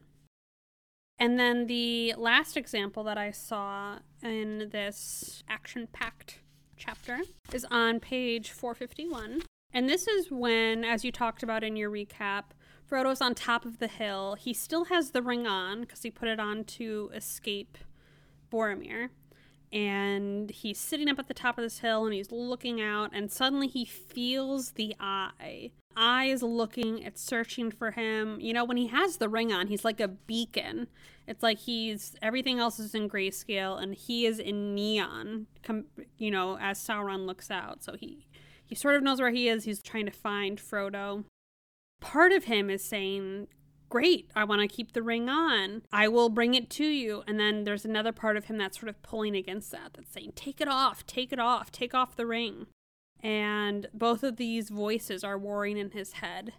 And 1.18 1.38
then 1.38 1.66
the 1.66 2.14
last 2.16 2.56
example 2.56 3.04
that 3.04 3.18
I 3.18 3.30
saw 3.30 3.98
in 4.22 4.70
this 4.72 5.44
action 5.48 5.86
packed 5.92 6.40
chapter 6.76 7.20
is 7.52 7.64
on 7.70 8.00
page 8.00 8.50
451. 8.50 9.42
And 9.72 9.88
this 9.88 10.06
is 10.06 10.30
when, 10.30 10.84
as 10.84 11.04
you 11.04 11.12
talked 11.12 11.42
about 11.42 11.62
in 11.62 11.76
your 11.76 11.90
recap, 11.90 12.44
Frodo's 12.92 13.22
on 13.22 13.34
top 13.34 13.64
of 13.64 13.78
the 13.78 13.88
hill. 13.88 14.36
He 14.38 14.52
still 14.52 14.84
has 14.86 15.12
the 15.12 15.22
ring 15.22 15.46
on 15.46 15.80
because 15.80 16.02
he 16.02 16.10
put 16.10 16.28
it 16.28 16.38
on 16.38 16.64
to 16.64 17.10
escape 17.14 17.78
Boromir. 18.52 19.08
And 19.72 20.50
he's 20.50 20.78
sitting 20.78 21.08
up 21.08 21.18
at 21.18 21.26
the 21.26 21.32
top 21.32 21.56
of 21.56 21.62
this 21.64 21.78
hill 21.78 22.04
and 22.04 22.12
he's 22.12 22.30
looking 22.30 22.82
out, 22.82 23.10
and 23.14 23.32
suddenly 23.32 23.66
he 23.66 23.86
feels 23.86 24.72
the 24.72 24.94
eye. 25.00 25.70
Eye 25.96 26.26
is 26.26 26.42
looking, 26.42 26.98
it's 26.98 27.22
searching 27.22 27.70
for 27.70 27.92
him. 27.92 28.38
You 28.38 28.52
know, 28.52 28.66
when 28.66 28.76
he 28.76 28.88
has 28.88 29.16
the 29.16 29.30
ring 29.30 29.50
on, 29.50 29.68
he's 29.68 29.84
like 29.86 29.98
a 29.98 30.08
beacon. 30.08 30.88
It's 31.26 31.42
like 31.42 31.60
he's 31.60 32.14
everything 32.20 32.58
else 32.58 32.78
is 32.78 32.94
in 32.94 33.08
grayscale 33.08 33.82
and 33.82 33.94
he 33.94 34.26
is 34.26 34.38
in 34.38 34.74
neon, 34.74 35.46
com- 35.62 35.86
you 36.18 36.30
know, 36.30 36.58
as 36.58 36.78
Sauron 36.78 37.24
looks 37.24 37.50
out. 37.50 37.82
So 37.82 37.94
he 37.98 38.26
he 38.66 38.74
sort 38.74 38.96
of 38.96 39.02
knows 39.02 39.20
where 39.20 39.30
he 39.30 39.48
is. 39.48 39.64
He's 39.64 39.82
trying 39.82 40.06
to 40.06 40.12
find 40.12 40.58
Frodo 40.58 41.24
part 42.02 42.32
of 42.32 42.44
him 42.44 42.68
is 42.68 42.84
saying, 42.84 43.48
Great, 43.88 44.30
I 44.34 44.44
want 44.44 44.62
to 44.62 44.68
keep 44.68 44.92
the 44.92 45.02
ring 45.02 45.28
on. 45.28 45.82
I 45.92 46.08
will 46.08 46.30
bring 46.30 46.54
it 46.54 46.70
to 46.70 46.84
you. 46.84 47.22
And 47.26 47.38
then 47.38 47.64
there's 47.64 47.84
another 47.84 48.12
part 48.12 48.38
of 48.38 48.46
him 48.46 48.56
that's 48.56 48.80
sort 48.80 48.88
of 48.88 49.02
pulling 49.02 49.36
against 49.36 49.70
that, 49.70 49.92
that's 49.94 50.12
saying, 50.12 50.32
Take 50.34 50.60
it 50.60 50.68
off, 50.68 51.06
take 51.06 51.32
it 51.32 51.38
off, 51.38 51.70
take 51.70 51.94
off 51.94 52.16
the 52.16 52.26
ring. 52.26 52.66
And 53.20 53.88
both 53.94 54.22
of 54.22 54.36
these 54.36 54.68
voices 54.68 55.22
are 55.22 55.38
warring 55.38 55.78
in 55.78 55.92
his 55.92 56.14
head. 56.14 56.54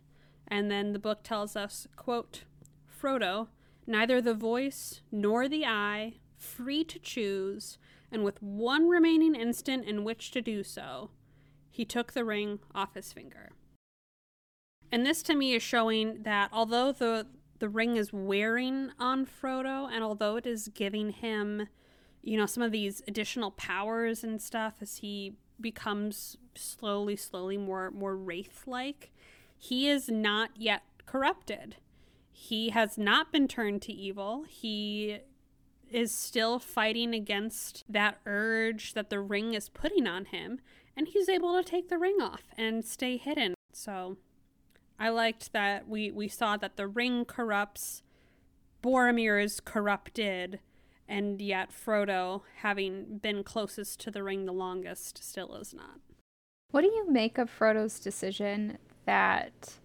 And 0.48 0.72
then 0.72 0.94
the 0.94 1.00
book 1.00 1.24
tells 1.24 1.56
us, 1.56 1.88
quote, 1.96 2.44
Frodo, 2.88 3.48
neither 3.86 4.22
the 4.22 4.34
voice 4.34 5.02
nor 5.12 5.50
the 5.50 5.66
eye, 5.66 6.16
free 6.38 6.84
to 6.86 7.00
choose, 7.00 7.78
and 8.12 8.24
with 8.24 8.42
one 8.42 8.88
remaining 8.88 9.34
instant 9.34 9.86
in 9.86 10.04
which 10.04 10.32
to 10.32 10.42
do 10.42 10.64
so, 10.64 11.10
he 11.72 11.84
took 11.84 12.14
the 12.14 12.24
ring 12.24 12.60
off 12.76 12.94
his 12.94 13.12
finger. 13.12 13.50
And 14.94 15.08
this 15.08 15.24
to 15.24 15.34
me 15.34 15.56
is 15.56 15.64
showing 15.64 16.22
that 16.22 16.52
although 16.54 16.92
the 16.92 17.26
the 17.58 17.68
ring 17.68 17.96
is 17.96 18.14
wearing 18.14 18.92
on 19.00 19.26
Frodo 19.26 19.90
and 19.92 20.04
although 20.04 20.36
it 20.36 20.46
is 20.46 20.68
giving 20.68 21.10
him 21.10 21.68
you 22.22 22.38
know 22.38 22.46
some 22.46 22.62
of 22.62 22.72
these 22.72 23.02
additional 23.08 23.50
powers 23.50 24.24
and 24.24 24.40
stuff 24.40 24.76
as 24.82 24.98
he 24.98 25.34
becomes 25.60 26.38
slowly 26.54 27.16
slowly 27.16 27.58
more 27.58 27.90
more 27.90 28.16
wraith 28.16 28.68
like 28.68 29.12
he 29.58 29.90
is 29.90 30.10
not 30.10 30.52
yet 30.56 30.84
corrupted. 31.08 31.78
He 32.32 32.70
has 32.70 32.96
not 32.96 33.32
been 33.32 33.48
turned 33.48 33.82
to 33.84 33.94
evil. 33.94 34.44
He 34.48 35.22
is 35.90 36.12
still 36.12 36.60
fighting 36.60 37.16
against 37.16 37.84
that 37.90 38.20
urge 38.28 38.94
that 38.94 39.10
the 39.10 39.22
ring 39.22 39.56
is 39.56 39.70
putting 39.70 40.06
on 40.06 40.26
him 40.26 40.60
and 40.96 41.08
he's 41.08 41.30
able 41.30 41.56
to 41.58 41.68
take 41.68 41.90
the 41.90 41.98
ring 41.98 42.18
off 42.22 42.44
and 42.56 42.86
stay 42.86 43.18
hidden. 43.18 43.56
So 43.72 44.18
I 45.00 45.10
liked 45.10 45.54
that 45.54 45.88
we, 45.88 46.12
we 46.12 46.28
saw 46.28 46.58
that 46.58 46.78
the 46.78 46.88
ring 46.88 47.26
corrupts, 47.26 48.04
Boromir 48.82 49.44
is 49.44 49.60
corrupted, 49.60 50.60
and 51.08 51.42
yet 51.42 51.72
Frodo, 51.72 52.42
having 52.58 53.18
been 53.18 53.44
closest 53.44 54.00
to 54.02 54.12
the 54.12 54.24
ring 54.24 54.46
the 54.46 54.54
longest, 54.54 55.24
still 55.24 55.56
is 55.56 55.74
not. 55.74 56.00
What 56.72 56.82
do 56.82 56.88
you 56.88 57.10
make 57.10 57.38
of 57.38 57.52
Frodo's 57.52 58.00
decision 58.00 58.78
that 59.06 59.78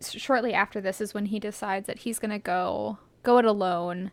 shortly 0.00 0.54
after 0.54 0.80
this 0.80 1.00
is 1.00 1.14
when 1.14 1.26
he 1.26 1.38
decides 1.38 1.86
that 1.86 2.00
he's 2.00 2.18
going 2.18 2.30
to 2.30 2.38
go 2.38 2.98
go 3.22 3.38
it 3.38 3.44
alone, 3.44 4.10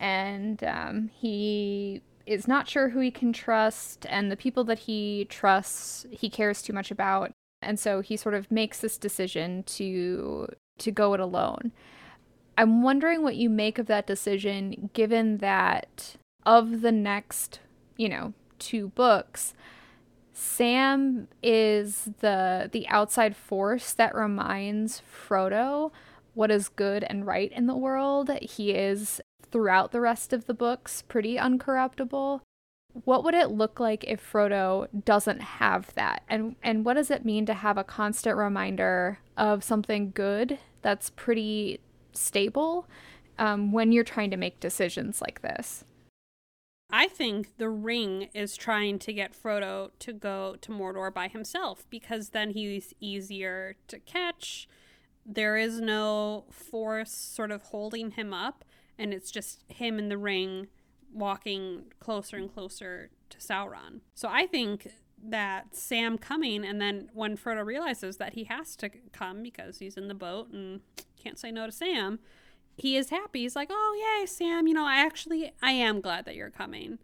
and 0.00 0.62
um, 0.64 1.10
he 1.14 2.02
is 2.26 2.48
not 2.48 2.68
sure 2.68 2.88
who 2.88 3.00
he 3.00 3.10
can 3.10 3.32
trust, 3.32 4.06
and 4.08 4.30
the 4.30 4.36
people 4.36 4.64
that 4.64 4.80
he 4.80 5.26
trusts 5.28 6.06
he 6.10 6.28
cares 6.28 6.62
too 6.62 6.72
much 6.72 6.90
about 6.90 7.32
and 7.62 7.78
so 7.78 8.00
he 8.00 8.16
sort 8.16 8.34
of 8.34 8.50
makes 8.50 8.80
this 8.80 8.98
decision 8.98 9.62
to 9.64 10.48
to 10.78 10.90
go 10.90 11.14
it 11.14 11.20
alone. 11.20 11.72
I'm 12.56 12.82
wondering 12.82 13.22
what 13.22 13.36
you 13.36 13.50
make 13.50 13.78
of 13.78 13.86
that 13.86 14.06
decision 14.06 14.90
given 14.92 15.38
that 15.38 16.16
of 16.44 16.80
the 16.80 16.92
next, 16.92 17.60
you 17.96 18.08
know, 18.08 18.32
two 18.58 18.88
books, 18.88 19.54
Sam 20.32 21.28
is 21.42 22.10
the 22.20 22.68
the 22.70 22.86
outside 22.88 23.36
force 23.36 23.92
that 23.94 24.14
reminds 24.14 25.02
Frodo 25.02 25.90
what 26.34 26.50
is 26.50 26.68
good 26.68 27.02
and 27.04 27.26
right 27.26 27.50
in 27.52 27.66
the 27.66 27.76
world. 27.76 28.30
He 28.42 28.72
is 28.72 29.20
throughout 29.50 29.90
the 29.90 30.00
rest 30.00 30.32
of 30.32 30.46
the 30.46 30.54
books 30.54 31.02
pretty 31.02 31.36
uncorruptible 31.36 32.42
what 33.04 33.24
would 33.24 33.34
it 33.34 33.50
look 33.50 33.80
like 33.80 34.04
if 34.04 34.32
Frodo 34.32 34.88
doesn't 35.04 35.40
have 35.40 35.92
that? 35.94 36.22
And 36.28 36.56
and 36.62 36.84
what 36.84 36.94
does 36.94 37.10
it 37.10 37.24
mean 37.24 37.46
to 37.46 37.54
have 37.54 37.78
a 37.78 37.84
constant 37.84 38.36
reminder 38.36 39.18
of 39.36 39.64
something 39.64 40.10
good 40.10 40.58
that's 40.82 41.10
pretty 41.10 41.80
stable 42.12 42.86
um, 43.38 43.72
when 43.72 43.92
you're 43.92 44.04
trying 44.04 44.30
to 44.30 44.36
make 44.36 44.60
decisions 44.60 45.20
like 45.20 45.42
this? 45.42 45.84
I 46.90 47.06
think 47.06 47.58
the 47.58 47.68
ring 47.68 48.28
is 48.32 48.56
trying 48.56 48.98
to 49.00 49.12
get 49.12 49.34
Frodo 49.34 49.90
to 49.98 50.12
go 50.14 50.56
to 50.62 50.72
Mordor 50.72 51.12
by 51.12 51.28
himself 51.28 51.84
because 51.90 52.30
then 52.30 52.50
he's 52.50 52.94
easier 52.98 53.76
to 53.88 53.98
catch. 53.98 54.66
There 55.26 55.58
is 55.58 55.80
no 55.80 56.46
force 56.50 57.10
sort 57.10 57.50
of 57.50 57.60
holding 57.64 58.12
him 58.12 58.32
up, 58.32 58.64
and 58.96 59.12
it's 59.12 59.30
just 59.30 59.62
him 59.68 59.98
and 59.98 60.10
the 60.10 60.16
ring 60.16 60.68
walking 61.12 61.84
closer 62.00 62.36
and 62.36 62.52
closer 62.52 63.10
to 63.30 63.38
Sauron. 63.38 64.00
So 64.14 64.28
I 64.28 64.46
think 64.46 64.88
that 65.22 65.74
Sam 65.74 66.18
coming, 66.18 66.64
and 66.64 66.80
then 66.80 67.10
when 67.12 67.36
Frodo 67.36 67.64
realizes 67.64 68.18
that 68.18 68.34
he 68.34 68.44
has 68.44 68.76
to 68.76 68.90
come 69.12 69.42
because 69.42 69.78
he's 69.78 69.96
in 69.96 70.08
the 70.08 70.14
boat 70.14 70.50
and 70.50 70.80
can't 71.20 71.38
say 71.38 71.50
no 71.50 71.66
to 71.66 71.72
Sam, 71.72 72.20
he 72.76 72.96
is 72.96 73.10
happy. 73.10 73.40
He's 73.40 73.56
like, 73.56 73.68
"Oh 73.70 74.18
yay, 74.20 74.26
Sam! 74.26 74.68
You 74.68 74.74
know, 74.74 74.86
I 74.86 74.96
actually 74.96 75.52
I 75.60 75.72
am 75.72 76.00
glad 76.00 76.24
that 76.26 76.36
you're 76.36 76.50
coming." 76.50 76.98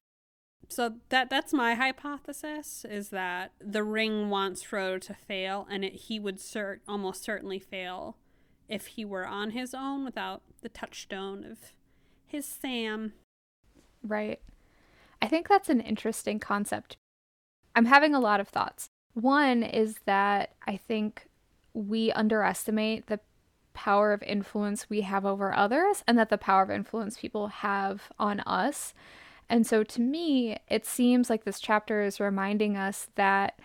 So 0.68 0.94
that 1.08 1.28
that's 1.28 1.52
my 1.52 1.74
hypothesis 1.74 2.86
is 2.88 3.10
that 3.10 3.52
the 3.60 3.82
ring 3.82 4.30
wants 4.30 4.64
Frodo 4.64 5.00
to 5.02 5.14
fail, 5.14 5.66
and 5.70 5.84
it, 5.84 5.94
he 5.94 6.20
would 6.20 6.38
cert 6.38 6.78
almost 6.86 7.22
certainly 7.24 7.58
fail 7.58 8.16
if 8.68 8.86
he 8.86 9.04
were 9.04 9.26
on 9.26 9.50
his 9.50 9.74
own 9.74 10.04
without 10.04 10.42
the 10.62 10.68
touchstone 10.68 11.44
of 11.44 11.58
his 12.26 12.46
Sam. 12.46 13.12
Right. 14.06 14.40
I 15.22 15.26
think 15.26 15.48
that's 15.48 15.70
an 15.70 15.80
interesting 15.80 16.38
concept. 16.38 16.96
I'm 17.74 17.86
having 17.86 18.14
a 18.14 18.20
lot 18.20 18.40
of 18.40 18.48
thoughts. 18.48 18.88
One 19.14 19.62
is 19.62 19.96
that 20.04 20.52
I 20.66 20.76
think 20.76 21.28
we 21.72 22.12
underestimate 22.12 23.06
the 23.06 23.20
power 23.72 24.12
of 24.12 24.22
influence 24.22 24.88
we 24.88 25.00
have 25.00 25.26
over 25.26 25.54
others 25.54 26.04
and 26.06 26.16
that 26.18 26.28
the 26.28 26.38
power 26.38 26.62
of 26.62 26.70
influence 26.70 27.18
people 27.18 27.48
have 27.48 28.12
on 28.18 28.40
us. 28.40 28.94
And 29.48 29.66
so 29.66 29.82
to 29.82 30.00
me, 30.00 30.58
it 30.68 30.86
seems 30.86 31.28
like 31.28 31.44
this 31.44 31.60
chapter 31.60 32.02
is 32.02 32.20
reminding 32.20 32.76
us 32.76 33.08
that 33.16 33.58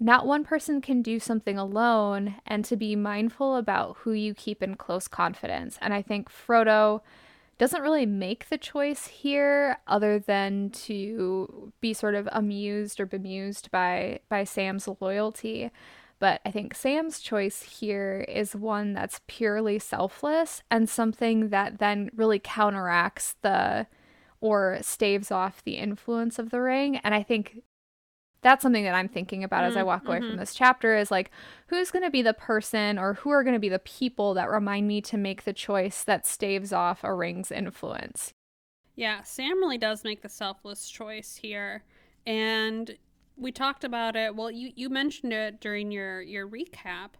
not 0.00 0.26
one 0.26 0.44
person 0.44 0.80
can 0.80 1.02
do 1.02 1.18
something 1.18 1.58
alone 1.58 2.36
and 2.46 2.64
to 2.66 2.76
be 2.76 2.94
mindful 2.94 3.56
about 3.56 3.96
who 3.98 4.12
you 4.12 4.32
keep 4.32 4.62
in 4.62 4.76
close 4.76 5.08
confidence. 5.08 5.76
And 5.80 5.92
I 5.92 6.02
think 6.02 6.30
Frodo 6.30 7.00
doesn't 7.58 7.82
really 7.82 8.06
make 8.06 8.48
the 8.48 8.58
choice 8.58 9.08
here 9.08 9.78
other 9.86 10.18
than 10.18 10.70
to 10.70 11.72
be 11.80 11.92
sort 11.92 12.14
of 12.14 12.28
amused 12.32 13.00
or 13.00 13.06
bemused 13.06 13.70
by 13.70 14.20
by 14.28 14.44
Sam's 14.44 14.88
loyalty. 15.00 15.70
But 16.20 16.40
I 16.44 16.50
think 16.50 16.74
Sam's 16.74 17.20
choice 17.20 17.62
here 17.62 18.24
is 18.28 18.56
one 18.56 18.92
that's 18.92 19.20
purely 19.26 19.78
selfless 19.78 20.62
and 20.70 20.88
something 20.88 21.50
that 21.50 21.78
then 21.78 22.10
really 22.14 22.40
counteracts 22.40 23.36
the 23.42 23.86
or 24.40 24.78
staves 24.82 25.30
off 25.30 25.62
the 25.62 25.76
influence 25.76 26.38
of 26.38 26.50
the 26.50 26.60
ring. 26.60 26.96
And 26.98 27.14
I 27.14 27.22
think 27.22 27.62
that's 28.40 28.62
something 28.62 28.84
that 28.84 28.94
I'm 28.94 29.08
thinking 29.08 29.42
about 29.42 29.64
mm, 29.64 29.68
as 29.68 29.76
I 29.76 29.82
walk 29.82 30.06
away 30.06 30.18
mm-hmm. 30.18 30.28
from 30.30 30.36
this 30.36 30.54
chapter 30.54 30.96
is 30.96 31.10
like, 31.10 31.30
who's 31.66 31.90
going 31.90 32.04
to 32.04 32.10
be 32.10 32.22
the 32.22 32.34
person 32.34 32.98
or 32.98 33.14
who 33.14 33.30
are 33.30 33.42
going 33.42 33.54
to 33.54 33.60
be 33.60 33.68
the 33.68 33.78
people 33.80 34.34
that 34.34 34.48
remind 34.48 34.86
me 34.86 35.00
to 35.02 35.16
make 35.16 35.44
the 35.44 35.52
choice 35.52 36.04
that 36.04 36.26
staves 36.26 36.72
off 36.72 37.02
a 37.02 37.12
ring's 37.12 37.50
influence? 37.50 38.32
Yeah, 38.94 39.22
Sam 39.22 39.58
really 39.58 39.78
does 39.78 40.04
make 40.04 40.22
the 40.22 40.28
selfless 40.28 40.88
choice 40.88 41.38
here. 41.42 41.84
And 42.26 42.96
we 43.36 43.52
talked 43.52 43.84
about 43.84 44.16
it. 44.16 44.34
Well, 44.34 44.50
you, 44.50 44.72
you 44.74 44.88
mentioned 44.88 45.32
it 45.32 45.60
during 45.60 45.90
your, 45.90 46.20
your 46.20 46.48
recap. 46.48 47.10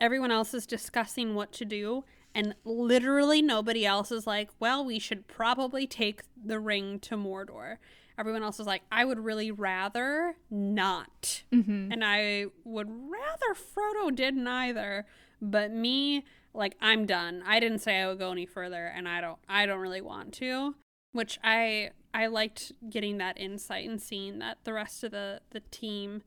Everyone 0.00 0.30
else 0.30 0.54
is 0.54 0.66
discussing 0.66 1.34
what 1.34 1.52
to 1.52 1.64
do. 1.64 2.04
And 2.34 2.54
literally 2.64 3.42
nobody 3.42 3.84
else 3.84 4.10
is 4.10 4.26
like, 4.26 4.48
well, 4.58 4.84
we 4.84 4.98
should 4.98 5.28
probably 5.28 5.86
take 5.86 6.22
the 6.42 6.58
ring 6.58 6.98
to 7.00 7.16
Mordor 7.16 7.76
everyone 8.18 8.42
else 8.42 8.58
was 8.58 8.66
like, 8.66 8.82
I 8.90 9.04
would 9.04 9.18
really 9.18 9.50
rather 9.50 10.34
not. 10.50 11.42
Mm-hmm. 11.52 11.92
And 11.92 12.04
I 12.04 12.46
would 12.64 12.88
rather 12.88 13.54
Frodo 13.54 14.14
didn't 14.14 14.46
either. 14.46 15.06
But 15.40 15.72
me, 15.72 16.24
like, 16.54 16.76
I'm 16.80 17.06
done. 17.06 17.42
I 17.46 17.60
didn't 17.60 17.80
say 17.80 18.00
I 18.00 18.08
would 18.08 18.18
go 18.18 18.30
any 18.30 18.46
further, 18.46 18.86
and 18.86 19.08
I 19.08 19.20
don't. 19.20 19.38
I 19.48 19.66
don't 19.66 19.80
really 19.80 20.00
want 20.00 20.32
to. 20.34 20.74
Which 21.12 21.38
I 21.42 21.90
I 22.14 22.26
liked 22.26 22.72
getting 22.88 23.18
that 23.18 23.38
insight 23.38 23.88
and 23.88 24.00
seeing 24.00 24.38
that 24.38 24.58
the 24.64 24.72
rest 24.72 25.02
of 25.04 25.10
the 25.10 25.40
the 25.50 25.60
team 25.60 26.22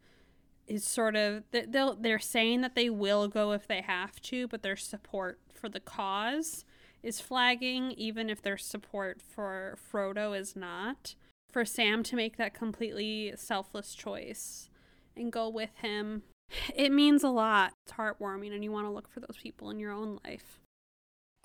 is 0.68 0.84
sort 0.84 1.16
of 1.16 1.44
they'll 1.52 1.96
they're 1.96 2.20
saying 2.20 2.62
that 2.62 2.76
they 2.76 2.90
will 2.90 3.28
go 3.28 3.52
if 3.52 3.68
they 3.68 3.82
have 3.82 4.20
to, 4.24 4.48
but 4.48 4.64
their 4.64 4.76
support 4.76 5.40
for 5.54 5.70
the 5.70 5.80
cause 5.80 6.66
is 7.04 7.22
flagging, 7.22 7.92
even 7.92 8.30
if 8.30 8.42
their 8.42 8.58
support 8.58 9.22
for 9.22 9.78
Frodo 9.92 10.38
is 10.38 10.56
not 10.56 11.16
for 11.56 11.64
Sam 11.64 12.04
to 12.04 12.18
make 12.18 12.36
that 12.36 12.54
completely 12.54 13.32
selfless 13.38 13.96
choice 13.96 14.70
and 15.16 15.32
go 15.32 15.48
with 15.48 15.70
him. 15.78 16.24
It 16.76 16.92
means 16.92 17.24
a 17.24 17.30
lot. 17.30 17.72
It's 17.86 17.96
heartwarming, 17.96 18.54
and 18.54 18.62
you 18.62 18.74
want 18.74 18.88
to 18.88 18.92
look 18.92 19.08
for 19.10 19.22
those 19.22 19.38
people 19.42 19.70
in 19.70 19.80
your 19.80 19.94
own 19.94 20.20
life. 20.26 20.60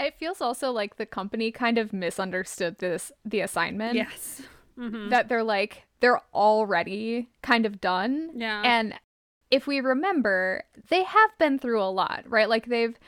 It 0.01 0.19
feels 0.19 0.41
also 0.41 0.73
like 0.73 0.97
the 0.97 1.07
company 1.07 1.53
kind 1.53 1.79
of 1.79 1.93
misunderstood 1.93 2.79
this 2.79 3.13
the 3.25 3.39
assignment. 3.39 3.95
Yes. 3.95 4.43
Mm-hmm. 4.77 5.11
That 5.11 5.29
they're 5.29 5.45
like 5.45 5.85
they're 6.01 6.23
already 6.35 7.29
kind 7.41 7.65
of 7.65 7.81
done. 7.81 8.33
Yeah. 8.35 8.63
And 8.65 8.95
if 9.49 9.69
we 9.69 9.81
remember, 9.81 10.65
they 10.89 11.05
have 11.05 11.31
been 11.39 11.57
through 11.57 11.81
a 11.81 11.85
lot, 11.85 12.25
right? 12.27 12.49
Like 12.49 12.67
they've 12.67 12.99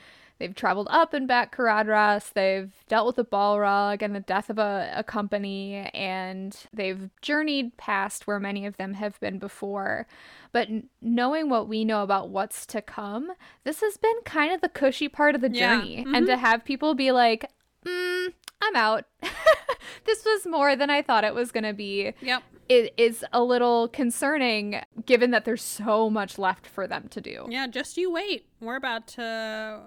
They've 0.43 0.53
traveled 0.53 0.89
up 0.91 1.15
and 1.15 1.29
back 1.29 1.57
Caradhras. 1.57 2.33
They've 2.33 2.73
dealt 2.89 3.07
with 3.07 3.15
the 3.15 3.25
Balrog 3.25 4.03
and 4.03 4.13
the 4.13 4.19
death 4.19 4.51
of 4.51 4.59
a, 4.59 4.93
a 4.93 5.05
company, 5.05 5.89
and 5.95 6.57
they've 6.73 7.11
journeyed 7.21 7.77
past 7.77 8.27
where 8.27 8.41
many 8.41 8.67
of 8.67 8.77
them 8.77 8.95
have 8.95 9.21
been 9.21 9.39
before. 9.39 10.09
But 10.51 10.67
knowing 11.01 11.49
what 11.49 11.69
we 11.69 11.85
know 11.85 12.03
about 12.03 12.31
what's 12.31 12.67
to 12.67 12.83
come, 12.83 13.31
this 13.63 13.83
has 13.83 13.97
been 13.97 14.17
kind 14.25 14.53
of 14.53 14.63
the 14.63 14.69
cushy 14.69 15.09
part 15.09 15.37
of 15.37 15.43
the 15.43 15.49
journey. 15.49 15.99
Yeah. 15.99 16.03
Mm-hmm. 16.03 16.15
And 16.17 16.27
to 16.27 16.37
have 16.37 16.65
people 16.65 16.97
be 16.97 17.13
like, 17.13 17.49
mm, 17.87 18.33
I'm 18.61 18.75
out. 18.75 19.05
this 20.07 20.25
was 20.25 20.45
more 20.45 20.75
than 20.75 20.91
I 20.91 21.03
thought 21.03 21.23
it 21.23 21.35
was 21.35 21.53
going 21.53 21.63
to 21.63 21.73
be. 21.73 22.15
Yep. 22.21 22.43
It 22.69 22.95
is 22.97 23.25
a 23.33 23.45
little 23.45 23.87
concerning 23.87 24.83
given 25.07 25.31
that 25.31 25.45
there's 25.45 25.63
so 25.63 26.11
much 26.11 26.37
left 26.37 26.67
for 26.67 26.89
them 26.89 27.07
to 27.11 27.21
do. 27.21 27.47
Yeah, 27.49 27.69
just 27.69 27.97
you 27.97 28.11
wait. 28.11 28.47
We're 28.61 28.77
about 28.77 29.07
to 29.09 29.83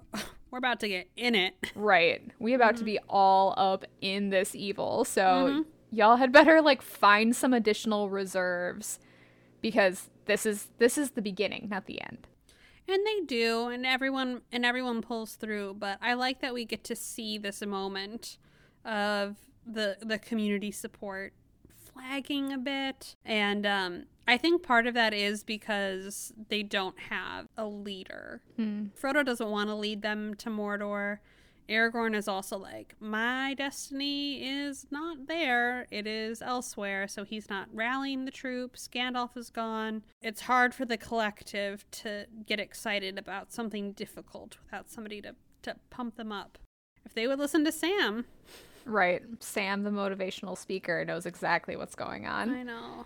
we're 0.55 0.59
about 0.59 0.79
to 0.79 0.87
get 0.87 1.09
in 1.17 1.35
it. 1.35 1.53
Right. 1.75 2.21
We 2.39 2.53
about 2.53 2.75
mm-hmm. 2.75 2.79
to 2.79 2.83
be 2.85 2.99
all 3.09 3.53
up 3.57 3.83
in 3.99 4.29
this 4.29 4.55
evil. 4.55 5.03
So 5.03 5.21
mm-hmm. 5.21 5.61
y'all 5.91 6.15
had 6.15 6.31
better 6.31 6.61
like 6.61 6.81
find 6.81 7.35
some 7.35 7.53
additional 7.53 8.09
reserves 8.09 8.99
because 9.61 10.09
this 10.25 10.45
is 10.45 10.69
this 10.77 10.97
is 10.97 11.11
the 11.11 11.21
beginning, 11.21 11.67
not 11.69 11.85
the 11.87 12.01
end. 12.01 12.27
And 12.87 13.05
they 13.05 13.25
do, 13.25 13.67
and 13.67 13.85
everyone 13.85 14.41
and 14.53 14.65
everyone 14.65 15.01
pulls 15.01 15.35
through, 15.35 15.75
but 15.77 15.97
I 16.01 16.13
like 16.13 16.39
that 16.39 16.53
we 16.53 16.63
get 16.63 16.85
to 16.85 16.95
see 16.95 17.37
this 17.37 17.61
moment 17.65 18.37
of 18.85 19.35
the 19.65 19.97
the 20.01 20.17
community 20.17 20.71
support 20.71 21.33
flagging 21.95 22.51
a 22.53 22.57
bit 22.57 23.15
and 23.25 23.65
um 23.65 24.03
I 24.27 24.37
think 24.37 24.63
part 24.63 24.87
of 24.87 24.95
that 24.95 25.13
is 25.13 25.43
because 25.43 26.33
they 26.49 26.63
don't 26.63 26.99
have 27.09 27.47
a 27.57 27.67
leader. 27.67 28.41
Hmm. 28.55 28.85
Frodo 28.99 29.23
doesn't 29.23 29.49
want 29.49 29.69
to 29.69 29.75
lead 29.75 30.01
them 30.01 30.33
to 30.35 30.49
Mordor. 30.49 31.19
Aragorn 31.69 32.15
is 32.15 32.27
also 32.27 32.57
like, 32.57 32.95
my 32.99 33.53
destiny 33.55 34.43
is 34.43 34.87
not 34.91 35.27
there. 35.27 35.87
It 35.91 36.07
is 36.07 36.41
elsewhere. 36.41 37.07
So 37.07 37.23
he's 37.23 37.49
not 37.49 37.67
rallying 37.71 38.25
the 38.25 38.31
troops. 38.31 38.87
Gandalf 38.91 39.35
is 39.35 39.49
gone. 39.49 40.03
It's 40.21 40.41
hard 40.41 40.73
for 40.73 40.85
the 40.85 40.97
collective 40.97 41.85
to 41.91 42.25
get 42.45 42.59
excited 42.59 43.17
about 43.17 43.51
something 43.51 43.91
difficult 43.93 44.57
without 44.63 44.89
somebody 44.89 45.21
to, 45.21 45.35
to 45.63 45.75
pump 45.89 46.15
them 46.15 46.31
up. 46.31 46.57
If 47.05 47.13
they 47.13 47.27
would 47.27 47.39
listen 47.39 47.63
to 47.65 47.71
Sam, 47.71 48.25
Right. 48.85 49.21
Sam, 49.39 49.83
the 49.83 49.89
motivational 49.89 50.57
speaker, 50.57 51.03
knows 51.05 51.25
exactly 51.25 51.75
what's 51.75 51.95
going 51.95 52.25
on. 52.25 52.49
I 52.51 52.63
know. 52.63 53.05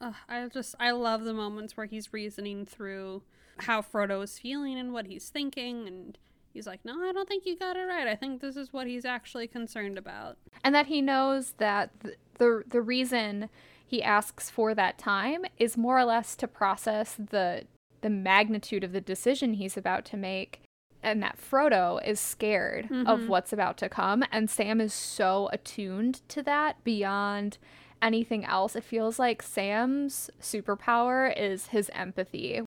Ugh, 0.00 0.14
I 0.28 0.48
just, 0.48 0.74
I 0.80 0.90
love 0.90 1.24
the 1.24 1.34
moments 1.34 1.76
where 1.76 1.86
he's 1.86 2.12
reasoning 2.12 2.66
through 2.66 3.22
how 3.58 3.82
Frodo 3.82 4.22
is 4.22 4.38
feeling 4.38 4.78
and 4.78 4.92
what 4.92 5.06
he's 5.06 5.28
thinking. 5.28 5.86
And 5.86 6.18
he's 6.52 6.66
like, 6.66 6.84
no, 6.84 7.00
I 7.02 7.12
don't 7.12 7.28
think 7.28 7.46
you 7.46 7.56
got 7.56 7.76
it 7.76 7.84
right. 7.84 8.08
I 8.08 8.16
think 8.16 8.40
this 8.40 8.56
is 8.56 8.72
what 8.72 8.86
he's 8.86 9.04
actually 9.04 9.46
concerned 9.46 9.98
about. 9.98 10.36
And 10.62 10.74
that 10.74 10.86
he 10.86 11.00
knows 11.00 11.52
that 11.58 11.90
the, 12.00 12.16
the, 12.38 12.64
the 12.66 12.82
reason 12.82 13.48
he 13.86 14.02
asks 14.02 14.50
for 14.50 14.74
that 14.74 14.98
time 14.98 15.44
is 15.58 15.76
more 15.76 15.98
or 15.98 16.04
less 16.04 16.34
to 16.36 16.48
process 16.48 17.14
the 17.14 17.66
the 18.00 18.10
magnitude 18.10 18.84
of 18.84 18.92
the 18.92 19.00
decision 19.00 19.54
he's 19.54 19.78
about 19.78 20.04
to 20.04 20.16
make 20.16 20.60
and 21.04 21.22
that 21.22 21.38
Frodo 21.38 22.04
is 22.06 22.18
scared 22.18 22.86
mm-hmm. 22.86 23.06
of 23.06 23.28
what's 23.28 23.52
about 23.52 23.76
to 23.78 23.88
come 23.88 24.24
and 24.32 24.50
Sam 24.50 24.80
is 24.80 24.92
so 24.92 25.48
attuned 25.52 26.20
to 26.28 26.42
that 26.42 26.82
beyond 26.84 27.58
anything 28.02 28.44
else. 28.44 28.76
It 28.76 28.84
feels 28.84 29.18
like 29.18 29.42
Sam's 29.42 30.30
superpower 30.40 31.32
is 31.36 31.68
his 31.68 31.90
empathy 31.94 32.62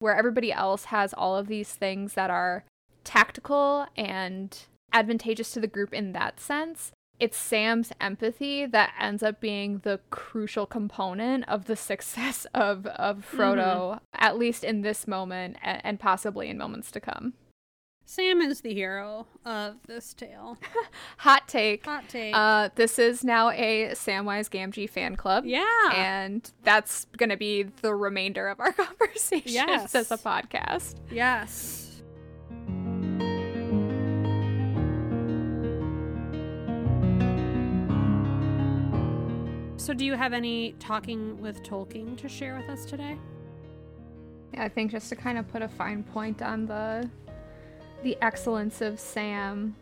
where 0.00 0.16
everybody 0.16 0.50
else 0.50 0.86
has 0.86 1.12
all 1.12 1.36
of 1.36 1.46
these 1.46 1.74
things 1.74 2.14
that 2.14 2.30
are 2.30 2.64
tactical 3.04 3.86
and 3.96 4.66
advantageous 4.92 5.52
to 5.52 5.60
the 5.60 5.66
group 5.66 5.94
in 5.94 6.12
that 6.12 6.40
sense. 6.40 6.92
it's 7.20 7.36
Sam's 7.36 7.92
empathy 8.00 8.64
that 8.64 8.94
ends 8.98 9.22
up 9.22 9.40
being 9.40 9.80
the 9.80 10.00
crucial 10.08 10.64
component 10.64 11.46
of 11.48 11.66
the 11.66 11.76
success 11.90 12.46
of 12.54 12.86
of 12.86 13.26
Frodo, 13.30 13.76
mm-hmm. 13.76 13.98
at 14.14 14.38
least 14.38 14.64
in 14.64 14.80
this 14.80 15.06
moment 15.06 15.58
and, 15.62 15.80
and 15.84 16.00
possibly 16.00 16.48
in 16.48 16.56
moments 16.56 16.90
to 16.92 17.00
come. 17.00 17.34
Sam 18.10 18.40
is 18.40 18.62
the 18.62 18.74
hero 18.74 19.28
of 19.44 19.76
this 19.86 20.14
tale. 20.14 20.58
Hot 21.18 21.46
take. 21.46 21.84
Hot 21.84 22.08
take. 22.08 22.34
Uh, 22.34 22.68
this 22.74 22.98
is 22.98 23.22
now 23.22 23.50
a 23.50 23.90
Samwise 23.92 24.50
Gamgee 24.50 24.90
fan 24.90 25.14
club. 25.14 25.44
Yeah. 25.46 25.64
And 25.94 26.50
that's 26.64 27.06
going 27.16 27.30
to 27.30 27.36
be 27.36 27.62
the 27.62 27.94
remainder 27.94 28.48
of 28.48 28.58
our 28.58 28.72
conversation 28.72 29.52
yes. 29.52 29.94
as 29.94 30.10
a 30.10 30.18
podcast. 30.18 30.96
Yes. 31.08 32.02
So, 39.76 39.94
do 39.94 40.04
you 40.04 40.14
have 40.14 40.32
any 40.32 40.72
talking 40.80 41.40
with 41.40 41.62
Tolkien 41.62 42.16
to 42.16 42.28
share 42.28 42.56
with 42.56 42.68
us 42.70 42.84
today? 42.84 43.16
Yeah, 44.52 44.64
I 44.64 44.68
think 44.68 44.90
just 44.90 45.10
to 45.10 45.14
kind 45.14 45.38
of 45.38 45.46
put 45.46 45.62
a 45.62 45.68
fine 45.68 46.02
point 46.02 46.42
on 46.42 46.66
the 46.66 47.08
the 48.02 48.16
excellence 48.22 48.80
of 48.80 48.98
Sam 48.98 49.76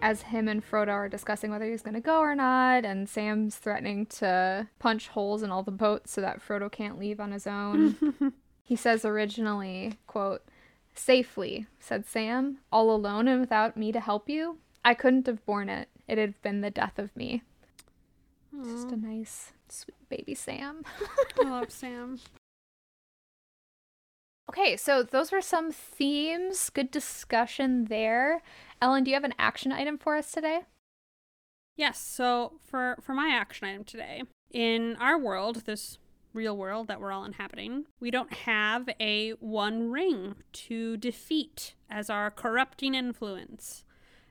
as 0.00 0.22
him 0.22 0.46
and 0.46 0.64
Frodo 0.64 0.92
are 0.92 1.08
discussing 1.08 1.50
whether 1.50 1.68
he's 1.68 1.82
going 1.82 1.94
to 1.94 2.00
go 2.00 2.20
or 2.20 2.34
not, 2.34 2.84
and 2.84 3.08
Sam's 3.08 3.56
threatening 3.56 4.06
to 4.06 4.68
punch 4.78 5.08
holes 5.08 5.42
in 5.42 5.50
all 5.50 5.62
the 5.64 5.72
boats 5.72 6.12
so 6.12 6.20
that 6.20 6.40
Frodo 6.40 6.70
can't 6.70 6.98
leave 6.98 7.18
on 7.18 7.32
his 7.32 7.46
own. 7.46 7.96
he 8.64 8.76
says 8.76 9.04
originally, 9.04 9.98
quote, 10.06 10.42
"Safely," 10.94 11.66
said 11.80 12.06
Sam, 12.06 12.58
"all 12.70 12.94
alone 12.94 13.26
and 13.26 13.40
without 13.40 13.76
me 13.76 13.90
to 13.90 14.00
help 14.00 14.28
you. 14.28 14.58
I 14.84 14.94
couldn't 14.94 15.26
have 15.26 15.44
borne 15.44 15.68
it. 15.68 15.88
It 16.06 16.16
had 16.18 16.40
been 16.42 16.60
the 16.60 16.70
death 16.70 16.98
of 16.98 17.14
me." 17.16 17.42
Just 18.64 18.90
a 18.90 18.96
nice, 18.96 19.52
sweet 19.68 20.08
baby 20.08 20.34
Sam. 20.34 20.84
I 21.40 21.48
love 21.48 21.70
Sam. 21.72 22.18
Okay, 24.48 24.76
so 24.76 25.02
those 25.02 25.30
were 25.30 25.42
some 25.42 25.72
themes. 25.72 26.70
Good 26.70 26.90
discussion 26.90 27.84
there. 27.86 28.42
Ellen, 28.80 29.04
do 29.04 29.10
you 29.10 29.14
have 29.14 29.24
an 29.24 29.34
action 29.38 29.72
item 29.72 29.98
for 29.98 30.16
us 30.16 30.32
today? 30.32 30.60
Yes. 31.76 32.00
So 32.00 32.54
for 32.64 32.96
for 33.00 33.14
my 33.14 33.28
action 33.28 33.68
item 33.68 33.84
today, 33.84 34.22
in 34.50 34.96
our 34.96 35.18
world, 35.18 35.64
this 35.66 35.98
real 36.32 36.56
world 36.56 36.88
that 36.88 37.00
we're 37.00 37.12
all 37.12 37.24
inhabiting, 37.24 37.86
we 38.00 38.10
don't 38.10 38.32
have 38.32 38.88
a 39.00 39.30
one 39.40 39.90
ring 39.90 40.36
to 40.52 40.96
defeat 40.96 41.74
as 41.90 42.10
our 42.10 42.30
corrupting 42.30 42.94
influence. 42.94 43.84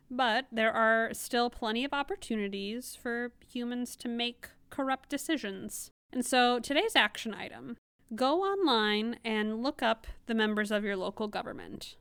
But 0.10 0.48
there 0.52 0.72
are 0.72 1.14
still 1.14 1.50
plenty 1.50 1.84
of 1.84 1.94
opportunities 1.94 2.98
for 3.02 3.32
humans 3.46 3.96
to 3.98 4.08
make 4.08 4.50
corrupt 4.70 5.10
decisions. 5.10 5.92
And 6.12 6.26
so 6.26 6.60
today's 6.60 6.96
action 6.96 7.34
item 7.34 7.78
go 8.16 8.42
online 8.42 9.20
and 9.24 9.62
look 9.62 9.82
up 9.82 10.08
the 10.26 10.34
members 10.34 10.72
of 10.72 10.84
your 10.84 10.96
local 10.96 11.28
government. 11.28 11.96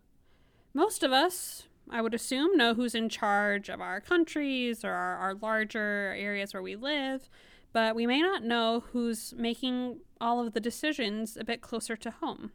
Most 0.72 1.02
of 1.02 1.12
us, 1.12 1.64
I 1.90 2.02
would 2.02 2.14
assume, 2.14 2.56
know 2.56 2.74
who's 2.74 2.94
in 2.94 3.08
charge 3.08 3.68
of 3.68 3.80
our 3.80 4.00
countries 4.00 4.84
or 4.84 4.92
our, 4.92 5.16
our 5.16 5.34
larger 5.34 6.14
areas 6.16 6.52
where 6.52 6.62
we 6.62 6.76
live, 6.76 7.28
but 7.72 7.94
we 7.94 8.06
may 8.06 8.20
not 8.20 8.42
know 8.42 8.84
who's 8.92 9.34
making 9.36 9.98
all 10.20 10.44
of 10.44 10.52
the 10.52 10.60
decisions 10.60 11.36
a 11.36 11.44
bit 11.44 11.60
closer 11.60 11.96
to 11.96 12.10
home. 12.10 12.52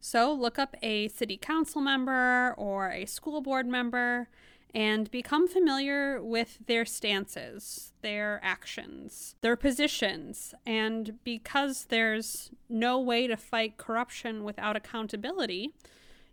So 0.00 0.32
look 0.32 0.58
up 0.58 0.76
a 0.82 1.08
city 1.08 1.36
council 1.36 1.80
member 1.80 2.54
or 2.56 2.90
a 2.90 3.06
school 3.06 3.40
board 3.40 3.66
member 3.66 4.28
and 4.76 5.10
become 5.10 5.48
familiar 5.48 6.22
with 6.22 6.58
their 6.66 6.84
stances, 6.84 7.94
their 8.02 8.38
actions, 8.42 9.34
their 9.40 9.56
positions. 9.56 10.54
And 10.66 11.14
because 11.24 11.86
there's 11.86 12.50
no 12.68 13.00
way 13.00 13.26
to 13.26 13.38
fight 13.38 13.78
corruption 13.78 14.44
without 14.44 14.76
accountability, 14.76 15.72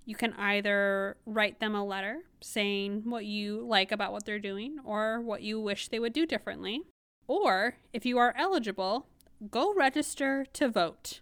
you 0.04 0.16
can 0.16 0.34
either 0.34 1.16
write 1.26 1.62
them 1.62 1.74
a 1.74 1.86
letter 1.86 2.24
saying 2.42 3.04
what 3.06 3.24
you 3.24 3.66
like 3.66 3.94
about 3.94 4.12
what 4.12 4.26
they're 4.26 4.40
doing 4.40 4.78
or 4.84 5.22
what 5.22 5.42
you 5.42 5.58
wish 5.62 5.88
they 5.88 6.00
would 6.00 6.12
do 6.12 6.26
differently. 6.26 6.82
Or, 7.28 7.78
if 7.94 8.06
you 8.06 8.18
are 8.18 8.36
eligible, 8.38 9.08
go 9.52 9.74
register 9.74 10.46
to 10.52 10.68
vote. 10.68 11.22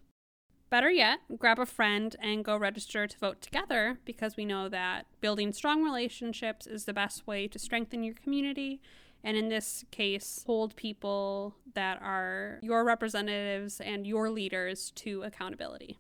Better 0.72 0.90
yet, 0.90 1.20
grab 1.38 1.60
a 1.60 1.66
friend 1.66 2.16
and 2.22 2.46
go 2.46 2.56
register 2.56 3.06
to 3.06 3.18
vote 3.18 3.42
together 3.42 4.00
because 4.06 4.38
we 4.38 4.46
know 4.46 4.70
that 4.70 5.06
building 5.20 5.52
strong 5.52 5.84
relationships 5.84 6.66
is 6.66 6.86
the 6.86 6.94
best 6.94 7.28
way 7.28 7.46
to 7.50 7.60
strengthen 7.60 8.06
your 8.06 8.16
community. 8.16 8.82
And 9.22 9.36
in 9.36 9.50
this 9.50 9.84
case, 9.92 10.46
hold 10.48 10.78
people 10.78 11.56
that 11.76 12.02
are 12.02 12.58
your 12.64 12.86
representatives 12.86 13.82
and 13.82 14.08
your 14.08 14.30
leaders 14.30 14.92
to 14.96 15.24
accountability. 15.24 16.00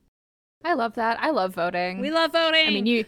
I 0.64 0.74
love 0.74 0.94
that. 0.96 1.22
I 1.22 1.32
love 1.32 1.54
voting. 1.54 2.00
We 2.00 2.10
love 2.10 2.32
voting. 2.32 2.66
I 2.66 2.72
mean, 2.72 2.86
you 2.86 3.04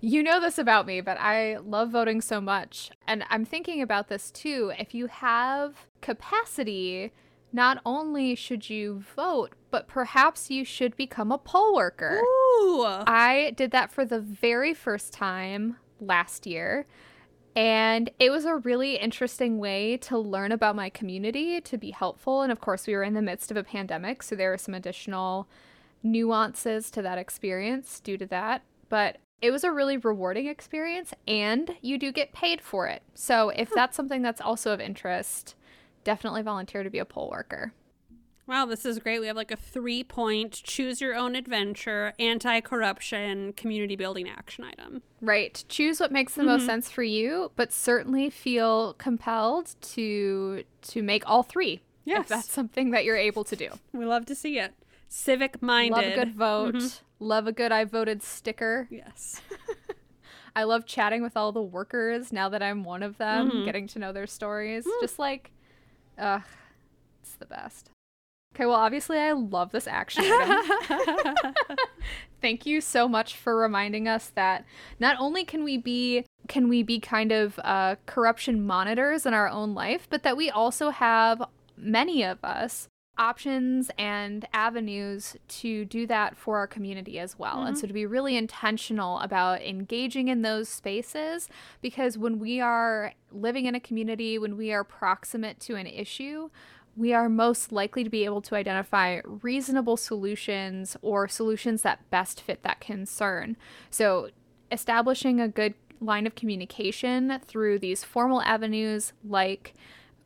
you 0.00 0.22
know 0.22 0.40
this 0.40 0.58
about 0.58 0.86
me, 0.86 1.00
but 1.00 1.18
I 1.18 1.56
love 1.56 1.90
voting 1.90 2.20
so 2.20 2.40
much. 2.40 2.92
And 3.08 3.24
I'm 3.30 3.44
thinking 3.44 3.82
about 3.82 4.08
this 4.08 4.30
too. 4.30 4.72
If 4.78 4.94
you 4.94 5.08
have 5.08 5.86
capacity 6.02 7.10
not 7.52 7.80
only 7.84 8.34
should 8.34 8.70
you 8.70 9.02
vote, 9.16 9.54
but 9.70 9.88
perhaps 9.88 10.50
you 10.50 10.64
should 10.64 10.96
become 10.96 11.32
a 11.32 11.38
poll 11.38 11.74
worker. 11.74 12.20
Ooh. 12.22 12.84
I 12.84 13.52
did 13.56 13.70
that 13.72 13.90
for 13.90 14.04
the 14.04 14.20
very 14.20 14.74
first 14.74 15.12
time 15.12 15.76
last 16.00 16.46
year. 16.46 16.86
And 17.56 18.10
it 18.20 18.30
was 18.30 18.44
a 18.44 18.56
really 18.56 18.96
interesting 18.96 19.58
way 19.58 19.96
to 19.98 20.16
learn 20.16 20.52
about 20.52 20.76
my 20.76 20.88
community, 20.88 21.60
to 21.62 21.76
be 21.76 21.90
helpful. 21.90 22.42
And 22.42 22.52
of 22.52 22.60
course, 22.60 22.86
we 22.86 22.94
were 22.94 23.02
in 23.02 23.14
the 23.14 23.22
midst 23.22 23.50
of 23.50 23.56
a 23.56 23.64
pandemic, 23.64 24.22
so 24.22 24.36
there 24.36 24.52
are 24.52 24.58
some 24.58 24.74
additional 24.74 25.48
nuances 26.02 26.90
to 26.92 27.02
that 27.02 27.18
experience 27.18 27.98
due 28.00 28.16
to 28.18 28.26
that. 28.26 28.62
But 28.88 29.18
it 29.42 29.50
was 29.50 29.64
a 29.64 29.72
really 29.72 29.96
rewarding 29.96 30.46
experience, 30.46 31.12
and 31.26 31.76
you 31.80 31.98
do 31.98 32.12
get 32.12 32.32
paid 32.32 32.60
for 32.60 32.86
it. 32.86 33.02
So 33.14 33.48
if 33.48 33.70
that's 33.70 33.96
something 33.96 34.22
that's 34.22 34.40
also 34.40 34.72
of 34.72 34.80
interest, 34.80 35.56
definitely 36.04 36.42
volunteer 36.42 36.82
to 36.82 36.90
be 36.90 36.98
a 36.98 37.04
poll 37.04 37.30
worker. 37.30 37.72
Wow, 38.50 38.66
this 38.66 38.84
is 38.84 38.98
great. 38.98 39.20
We 39.20 39.28
have 39.28 39.36
like 39.36 39.52
a 39.52 39.56
three 39.56 40.02
point 40.02 40.52
choose 40.52 41.00
your 41.00 41.14
own 41.14 41.36
adventure, 41.36 42.14
anti 42.18 42.60
corruption, 42.60 43.52
community 43.52 43.94
building 43.94 44.28
action 44.28 44.64
item. 44.64 45.02
Right. 45.20 45.62
Choose 45.68 46.00
what 46.00 46.10
makes 46.10 46.34
the 46.34 46.40
mm-hmm. 46.40 46.50
most 46.50 46.66
sense 46.66 46.90
for 46.90 47.04
you, 47.04 47.52
but 47.54 47.72
certainly 47.72 48.28
feel 48.28 48.94
compelled 48.94 49.76
to 49.82 50.64
to 50.82 51.02
make 51.02 51.22
all 51.30 51.44
three. 51.44 51.82
Yes. 52.04 52.22
If 52.22 52.28
that's 52.28 52.52
something 52.52 52.90
that 52.90 53.04
you're 53.04 53.16
able 53.16 53.44
to 53.44 53.54
do. 53.54 53.68
We 53.92 54.04
love 54.04 54.26
to 54.26 54.34
see 54.34 54.58
it. 54.58 54.74
Civic 55.08 55.62
minded. 55.62 55.96
Love 55.96 56.04
a 56.04 56.14
good 56.16 56.34
vote. 56.34 56.74
Mm-hmm. 56.74 57.24
Love 57.24 57.46
a 57.46 57.52
good 57.52 57.70
I 57.70 57.84
voted 57.84 58.20
sticker. 58.20 58.88
Yes. 58.90 59.40
I 60.56 60.64
love 60.64 60.86
chatting 60.86 61.22
with 61.22 61.36
all 61.36 61.52
the 61.52 61.62
workers 61.62 62.32
now 62.32 62.48
that 62.48 62.64
I'm 62.64 62.82
one 62.82 63.04
of 63.04 63.18
them, 63.18 63.50
mm-hmm. 63.50 63.64
getting 63.64 63.86
to 63.88 64.00
know 64.00 64.12
their 64.12 64.26
stories. 64.26 64.84
Mm. 64.84 65.00
Just 65.02 65.20
like 65.20 65.52
Ugh, 66.20 66.42
it's 67.22 67.32
the 67.32 67.46
best. 67.46 67.90
Okay, 68.54 68.66
well, 68.66 68.76
obviously, 68.76 69.18
I 69.18 69.32
love 69.32 69.72
this 69.72 69.86
action. 69.86 70.24
Thank 72.42 72.66
you 72.66 72.80
so 72.80 73.08
much 73.08 73.36
for 73.36 73.56
reminding 73.56 74.08
us 74.08 74.32
that 74.34 74.64
not 74.98 75.16
only 75.18 75.44
can 75.44 75.64
we 75.64 75.78
be 75.78 76.24
can 76.48 76.68
we 76.68 76.82
be 76.82 76.98
kind 76.98 77.32
of 77.32 77.60
uh, 77.62 77.96
corruption 78.06 78.66
monitors 78.66 79.24
in 79.24 79.34
our 79.34 79.48
own 79.48 79.74
life, 79.74 80.08
but 80.10 80.24
that 80.24 80.36
we 80.36 80.50
also 80.50 80.90
have 80.90 81.42
many 81.76 82.24
of 82.24 82.38
us 82.42 82.88
options 83.20 83.90
and 83.98 84.48
avenues 84.54 85.36
to 85.46 85.84
do 85.84 86.06
that 86.06 86.36
for 86.38 86.56
our 86.56 86.66
community 86.66 87.18
as 87.18 87.38
well. 87.38 87.58
Mm-hmm. 87.58 87.66
And 87.66 87.78
so 87.78 87.86
to 87.86 87.92
be 87.92 88.06
really 88.06 88.34
intentional 88.34 89.20
about 89.20 89.60
engaging 89.60 90.28
in 90.28 90.40
those 90.40 90.70
spaces 90.70 91.48
because 91.82 92.16
when 92.16 92.38
we 92.38 92.60
are 92.60 93.12
living 93.30 93.66
in 93.66 93.74
a 93.74 93.80
community, 93.80 94.38
when 94.38 94.56
we 94.56 94.72
are 94.72 94.82
proximate 94.82 95.60
to 95.60 95.76
an 95.76 95.86
issue, 95.86 96.48
we 96.96 97.12
are 97.12 97.28
most 97.28 97.72
likely 97.72 98.02
to 98.02 98.10
be 98.10 98.24
able 98.24 98.40
to 98.40 98.54
identify 98.54 99.20
reasonable 99.24 99.98
solutions 99.98 100.96
or 101.02 101.28
solutions 101.28 101.82
that 101.82 102.08
best 102.10 102.40
fit 102.40 102.62
that 102.62 102.80
concern. 102.80 103.56
So 103.90 104.30
establishing 104.72 105.40
a 105.40 105.48
good 105.48 105.74
line 106.00 106.26
of 106.26 106.34
communication 106.34 107.38
through 107.46 107.78
these 107.78 108.02
formal 108.02 108.40
avenues 108.42 109.12
like 109.22 109.74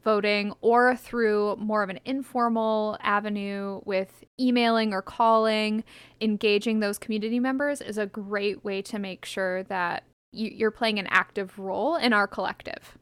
voting 0.05 0.53
or 0.61 0.95
through 0.95 1.57
more 1.57 1.83
of 1.83 1.91
an 1.91 1.99
informal 2.05 2.97
avenue 3.01 3.81
with 3.85 4.25
emailing 4.39 4.93
or 4.93 5.03
calling, 5.03 5.83
engaging 6.21 6.81
those 6.81 6.99
community 6.99 7.41
members 7.41 7.81
is 7.81 7.99
a 7.99 8.07
great 8.07 8.65
way 8.65 8.83
to 8.83 8.99
make 8.99 9.25
sure 9.25 9.63
that 9.65 10.05
you, 10.33 10.67
are 10.67 10.71
playing 10.71 10.99
an 10.99 11.07
active 11.09 11.59
role 11.59 11.97
in 11.97 12.13
our 12.13 12.27
collective. 12.27 12.99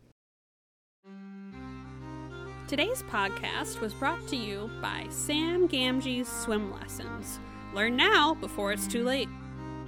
Today's 2.68 3.02
podcast 3.02 3.80
was 3.80 3.92
brought 3.92 4.26
to 4.28 4.36
you 4.36 4.70
by 4.80 5.06
Sam 5.10 5.68
Gamgee's 5.68 6.28
Swim 6.28 6.72
Lessons. 6.72 7.38
Learn 7.74 7.96
now 7.96 8.34
before 8.34 8.72
it's 8.72 8.86
too 8.86 9.04
late. 9.04 9.28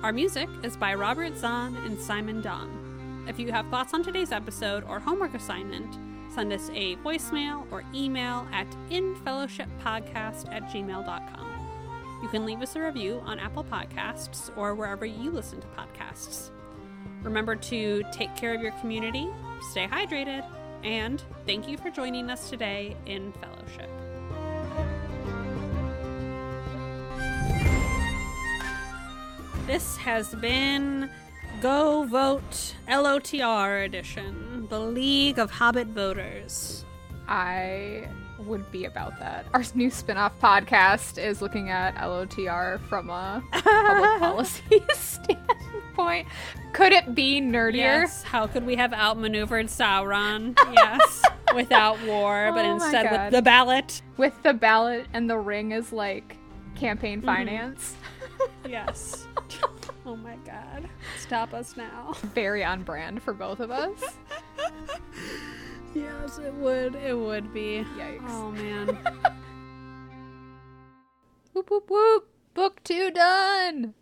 Our 0.03 0.13
music 0.13 0.49
is 0.63 0.77
by 0.77 0.95
Robert 0.95 1.37
Zahn 1.37 1.77
and 1.77 1.99
Simon 1.99 2.43
Dom. 2.43 3.25
If 3.27 3.39
you 3.39 3.51
have 3.53 3.67
thoughts 3.69 3.95
on 3.95 4.03
today's 4.03 4.33
episode 4.33 4.85
or 4.85 5.01
homework 5.01 5.35
assignment, 5.35 5.97
send 6.35 6.53
us 6.53 6.69
a 6.75 6.97
voicemail 6.97 7.65
or 7.71 7.85
email 7.95 8.47
at 8.53 8.67
infellowshippodcast 8.91 10.53
at 10.53 10.65
gmail.com. 10.65 11.55
You 12.23 12.29
can 12.29 12.45
leave 12.45 12.61
us 12.61 12.75
a 12.75 12.81
review 12.81 13.23
on 13.25 13.39
Apple 13.39 13.65
Podcasts 13.65 14.51
or 14.57 14.75
wherever 14.75 15.07
you 15.07 15.31
listen 15.31 15.61
to 15.61 15.67
podcasts. 15.69 16.51
Remember 17.23 17.55
to 17.55 18.03
take 18.13 18.35
care 18.35 18.55
of 18.55 18.61
your 18.61 18.73
community, 18.73 19.29
stay 19.71 19.87
hydrated, 19.87 20.45
and 20.83 21.23
thank 21.47 21.69
you 21.69 21.79
for 21.79 21.91
joining 21.91 22.29
us 22.31 22.51
today 22.51 22.97
in 23.07 23.33
fellowship. 23.35 23.91
This 29.67 29.97
has 29.97 30.35
been 30.35 31.11
Go 31.63 32.05
Vote 32.05 32.75
LOTR 32.87 33.87
edition, 33.87 34.44
the 34.75 34.81
League 34.81 35.39
of 35.39 35.53
Hobbit 35.53 35.87
Voters. 35.87 36.85
I 37.29 38.09
would 38.41 38.69
be 38.73 38.87
about 38.87 39.17
that. 39.21 39.47
Our 39.55 39.63
new 39.77 39.89
spin-off 39.89 40.41
podcast 40.41 41.17
is 41.17 41.41
looking 41.41 41.71
at 41.71 41.95
LOTR 41.95 42.81
from 42.89 43.09
a 43.09 43.41
public 43.53 44.11
policy 44.19 44.83
standpoint. 44.93 46.27
Could 46.73 46.93
it 46.93 47.15
be 47.15 47.41
nerdier? 47.41 48.03
Yes. 48.03 48.25
How 48.25 48.49
could 48.49 48.67
we 48.67 48.75
have 48.75 48.93
outmaneuvered 48.93 49.67
Sauron? 49.67 50.59
Yes. 50.73 51.23
Without 51.55 52.03
war, 52.03 52.51
but 52.53 52.65
Oh 52.65 52.75
instead 52.75 53.13
with 53.13 53.33
the 53.33 53.43
ballot. 53.43 54.03
With 54.17 54.35
the 54.43 54.55
ballot 54.55 55.07
and 55.13 55.31
the 55.31 55.39
ring 55.39 55.71
is 55.71 55.93
like 55.93 56.37
campaign 56.75 57.19
mm-hmm. 57.19 57.27
finance. 57.27 57.95
Yes. 58.69 59.29
oh 60.05 60.17
my 60.17 60.35
god. 60.45 60.89
Stop 61.21 61.55
us 61.55 61.77
now. 61.77 62.15
Very 62.35 62.65
on 62.65 62.83
brand 62.83 63.23
for 63.23 63.33
both 63.33 63.61
of 63.61 63.71
us. 63.71 64.17
Yes, 65.95 66.39
it 66.39 66.53
would. 66.55 66.97
It 66.97 67.17
would 67.17 67.55
be. 67.55 67.87
Yikes. 67.97 68.23
Oh 68.27 68.51
man. 68.51 68.99
Whoop 71.53 71.71
whoop 71.71 71.89
whoop. 71.89 72.29
Book 72.55 72.83
two 72.83 73.13
done. 73.13 73.95